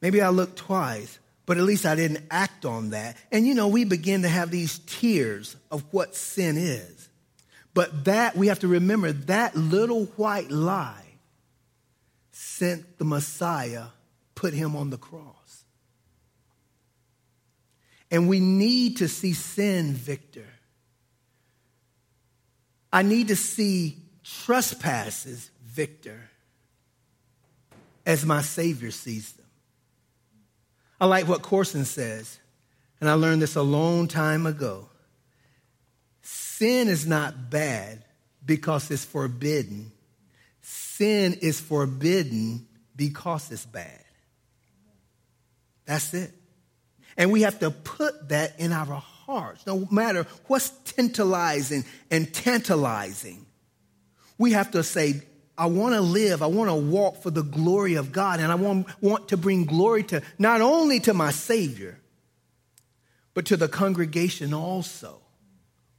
[0.00, 3.18] Maybe I looked twice, but at least I didn't act on that.
[3.30, 7.10] And you know, we begin to have these tiers of what sin is.
[7.74, 11.04] But that, we have to remember, that little white lie
[12.32, 13.86] sent the Messiah,
[14.34, 15.64] put him on the cross.
[18.10, 20.46] And we need to see sin, Victor,
[22.94, 26.30] I need to see trespasses, Victor,
[28.06, 29.46] as my Savior sees them.
[31.00, 32.38] I like what Courson says,
[33.00, 34.88] and I learned this a long time ago.
[36.22, 38.04] Sin is not bad
[38.46, 39.90] because it's forbidden.
[40.62, 42.64] Sin is forbidden
[42.94, 44.04] because it's bad.
[45.84, 46.30] That's it.
[47.16, 53.46] And we have to put that in our hearts, no matter what's tantalizing and tantalizing.
[54.38, 55.22] We have to say,
[55.56, 58.56] I want to live, I want to walk for the glory of God, and I
[58.56, 62.00] want, want to bring glory to not only to my Savior,
[63.34, 65.20] but to the congregation also.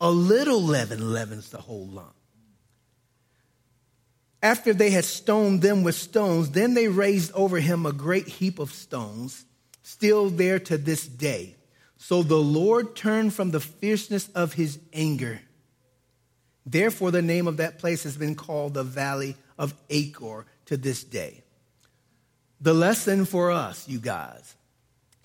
[0.02, 2.14] A little leaven leavens the whole lump.
[4.44, 8.60] After they had stoned them with stones, then they raised over him a great heap
[8.60, 9.46] of stones,
[9.84, 11.55] still there to this day.
[12.08, 15.42] So the Lord turned from the fierceness of his anger.
[16.64, 21.04] Therefore, the name of that place has been called the Valley of Achor to this
[21.04, 21.42] day.
[22.62, 24.54] The lesson for us, you guys,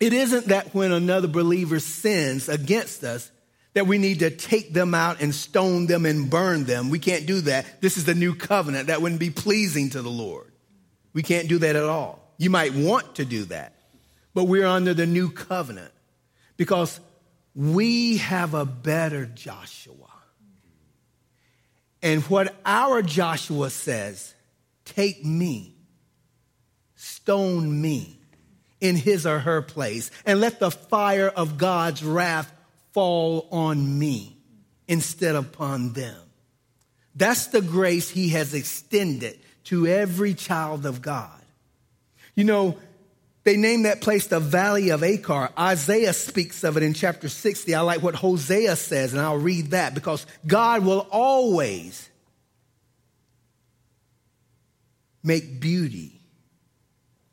[0.00, 3.30] It isn't that when another believer sins against us,
[3.74, 6.88] that we need to take them out and stone them and burn them.
[6.88, 7.82] We can't do that.
[7.82, 8.86] This is the new covenant.
[8.86, 10.50] That wouldn't be pleasing to the Lord.
[11.12, 12.26] We can't do that at all.
[12.38, 13.74] You might want to do that,
[14.32, 15.92] but we're under the new covenant
[16.60, 17.00] because
[17.54, 20.12] we have a better Joshua.
[22.02, 24.34] And what our Joshua says,
[24.84, 25.74] take me,
[26.96, 28.14] stone me
[28.78, 32.52] in his or her place, and let the fire of God's wrath
[32.92, 34.36] fall on me
[34.86, 36.20] instead upon them.
[37.14, 41.40] That's the grace he has extended to every child of God.
[42.34, 42.78] You know,
[43.42, 45.48] they name that place the Valley of Achor.
[45.58, 47.74] Isaiah speaks of it in chapter 60.
[47.74, 52.10] I like what Hosea says, and I'll read that because God will always
[55.22, 56.20] make beauty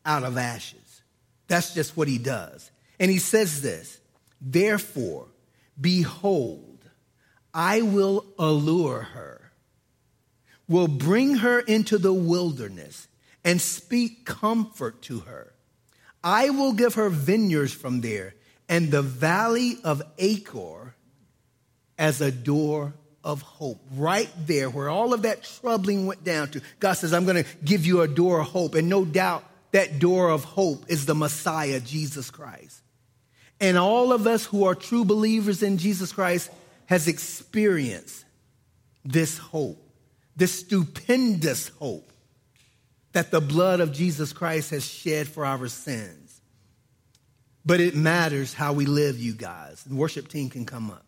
[0.05, 1.01] out of ashes.
[1.47, 2.71] That's just what he does.
[2.99, 3.99] And he says this
[4.39, 5.27] Therefore,
[5.79, 6.85] behold,
[7.53, 9.51] I will allure her,
[10.69, 13.07] will bring her into the wilderness
[13.43, 15.53] and speak comfort to her.
[16.23, 18.33] I will give her vineyards from there
[18.69, 20.95] and the valley of Achor
[21.97, 22.93] as a door
[23.23, 23.81] of hope.
[23.93, 27.49] Right there, where all of that troubling went down to, God says, I'm going to
[27.63, 28.75] give you a door of hope.
[28.75, 32.81] And no doubt that door of hope is the Messiah, Jesus Christ.
[33.59, 36.49] And all of us who are true believers in Jesus Christ
[36.85, 38.23] has experienced
[39.03, 39.81] this hope,
[40.35, 42.11] this stupendous hope
[43.17, 46.39] that the blood of Jesus Christ has shed for our sins.
[47.65, 49.83] But it matters how we live, you guys.
[49.85, 51.03] The worship team can come up.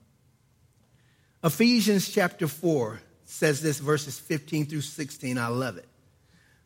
[1.44, 5.38] Ephesians chapter 4 says this, verses 15 through 16.
[5.38, 5.88] I love it.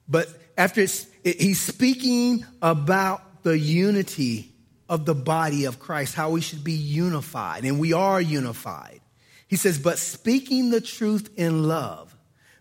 [0.07, 4.49] But after it, he's speaking about the unity
[4.87, 9.01] of the body of Christ, how we should be unified, and we are unified.
[9.49, 12.12] He says, But speaking the truth in love,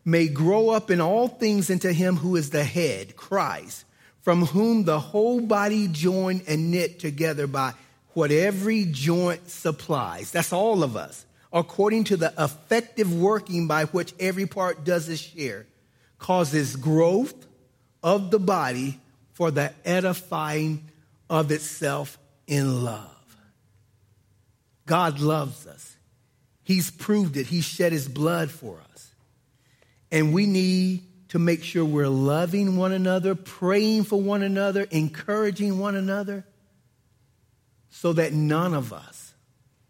[0.04, 3.84] may grow up in all things into him who is the head, Christ,
[4.20, 7.74] from whom the whole body joined and knit together by
[8.14, 10.30] what every joint supplies.
[10.30, 11.24] That's all of us.
[11.52, 15.66] According to the effective working by which every part does its share,
[16.18, 17.34] causes growth
[18.02, 18.98] of the body
[19.34, 20.84] for the edifying
[21.28, 23.08] of itself in love.
[24.86, 25.96] God loves us.
[26.64, 27.46] He's proved it.
[27.46, 28.91] He shed his blood for us.
[30.12, 35.78] And we need to make sure we're loving one another, praying for one another, encouraging
[35.78, 36.44] one another,
[37.88, 39.32] so that none of us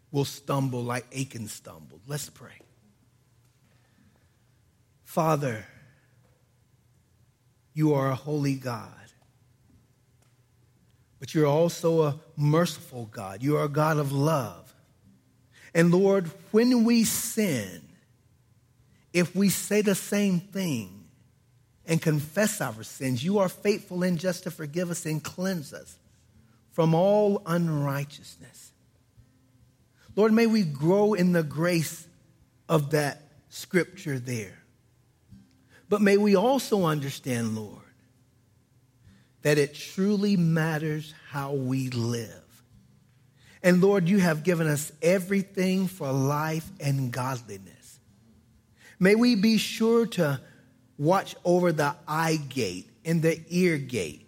[0.09, 1.99] will stumble like Achan stumbled.
[2.07, 2.57] Let's pray.
[5.03, 5.65] Father,
[7.73, 8.87] you are a holy God,
[11.19, 13.43] but you're also a merciful God.
[13.43, 14.73] You are a God of love.
[15.73, 17.82] And Lord, when we sin,
[19.13, 21.05] if we say the same thing
[21.85, 25.97] and confess our sins, you are faithful and just to forgive us and cleanse us
[26.71, 28.71] from all unrighteousness.
[30.15, 32.07] Lord, may we grow in the grace
[32.67, 34.57] of that scripture there.
[35.89, 37.79] But may we also understand, Lord,
[39.43, 42.41] that it truly matters how we live.
[43.61, 47.72] And Lord, you have given us everything for life and godliness.
[48.99, 50.39] May we be sure to
[50.97, 54.27] watch over the eye gate and the ear gate.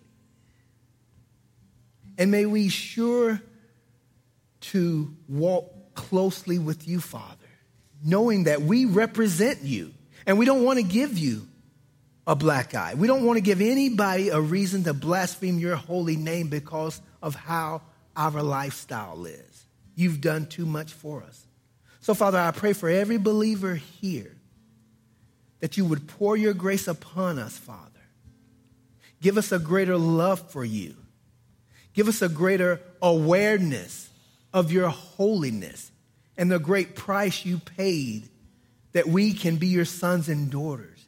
[2.18, 3.42] And may we sure
[4.62, 7.36] to walk closely with you, Father,
[8.04, 9.94] knowing that we represent you
[10.26, 11.48] and we don't want to give you
[12.28, 12.96] a black eye.
[12.96, 17.36] We don't want to give anybody a reason to blaspheme your holy name because of
[17.36, 17.82] how
[18.16, 19.66] our lifestyle is.
[19.96, 21.46] You've done too much for us.
[22.02, 24.35] So, Father, I pray for every believer here
[25.66, 27.90] that you would pour your grace upon us, Father.
[29.20, 30.96] Give us a greater love for you.
[31.96, 34.08] Give us a greater awareness
[34.54, 35.90] of your holiness
[36.38, 38.30] and the great price you paid
[38.92, 41.04] that we can be your sons and daughters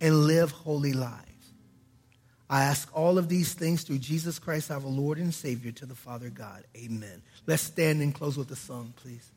[0.00, 1.50] and live holy lives.
[2.48, 5.96] I ask all of these things through Jesus Christ, our Lord and Savior, to the
[5.96, 6.62] Father God.
[6.76, 7.22] Amen.
[7.44, 9.32] Let's stand and close with a song, please.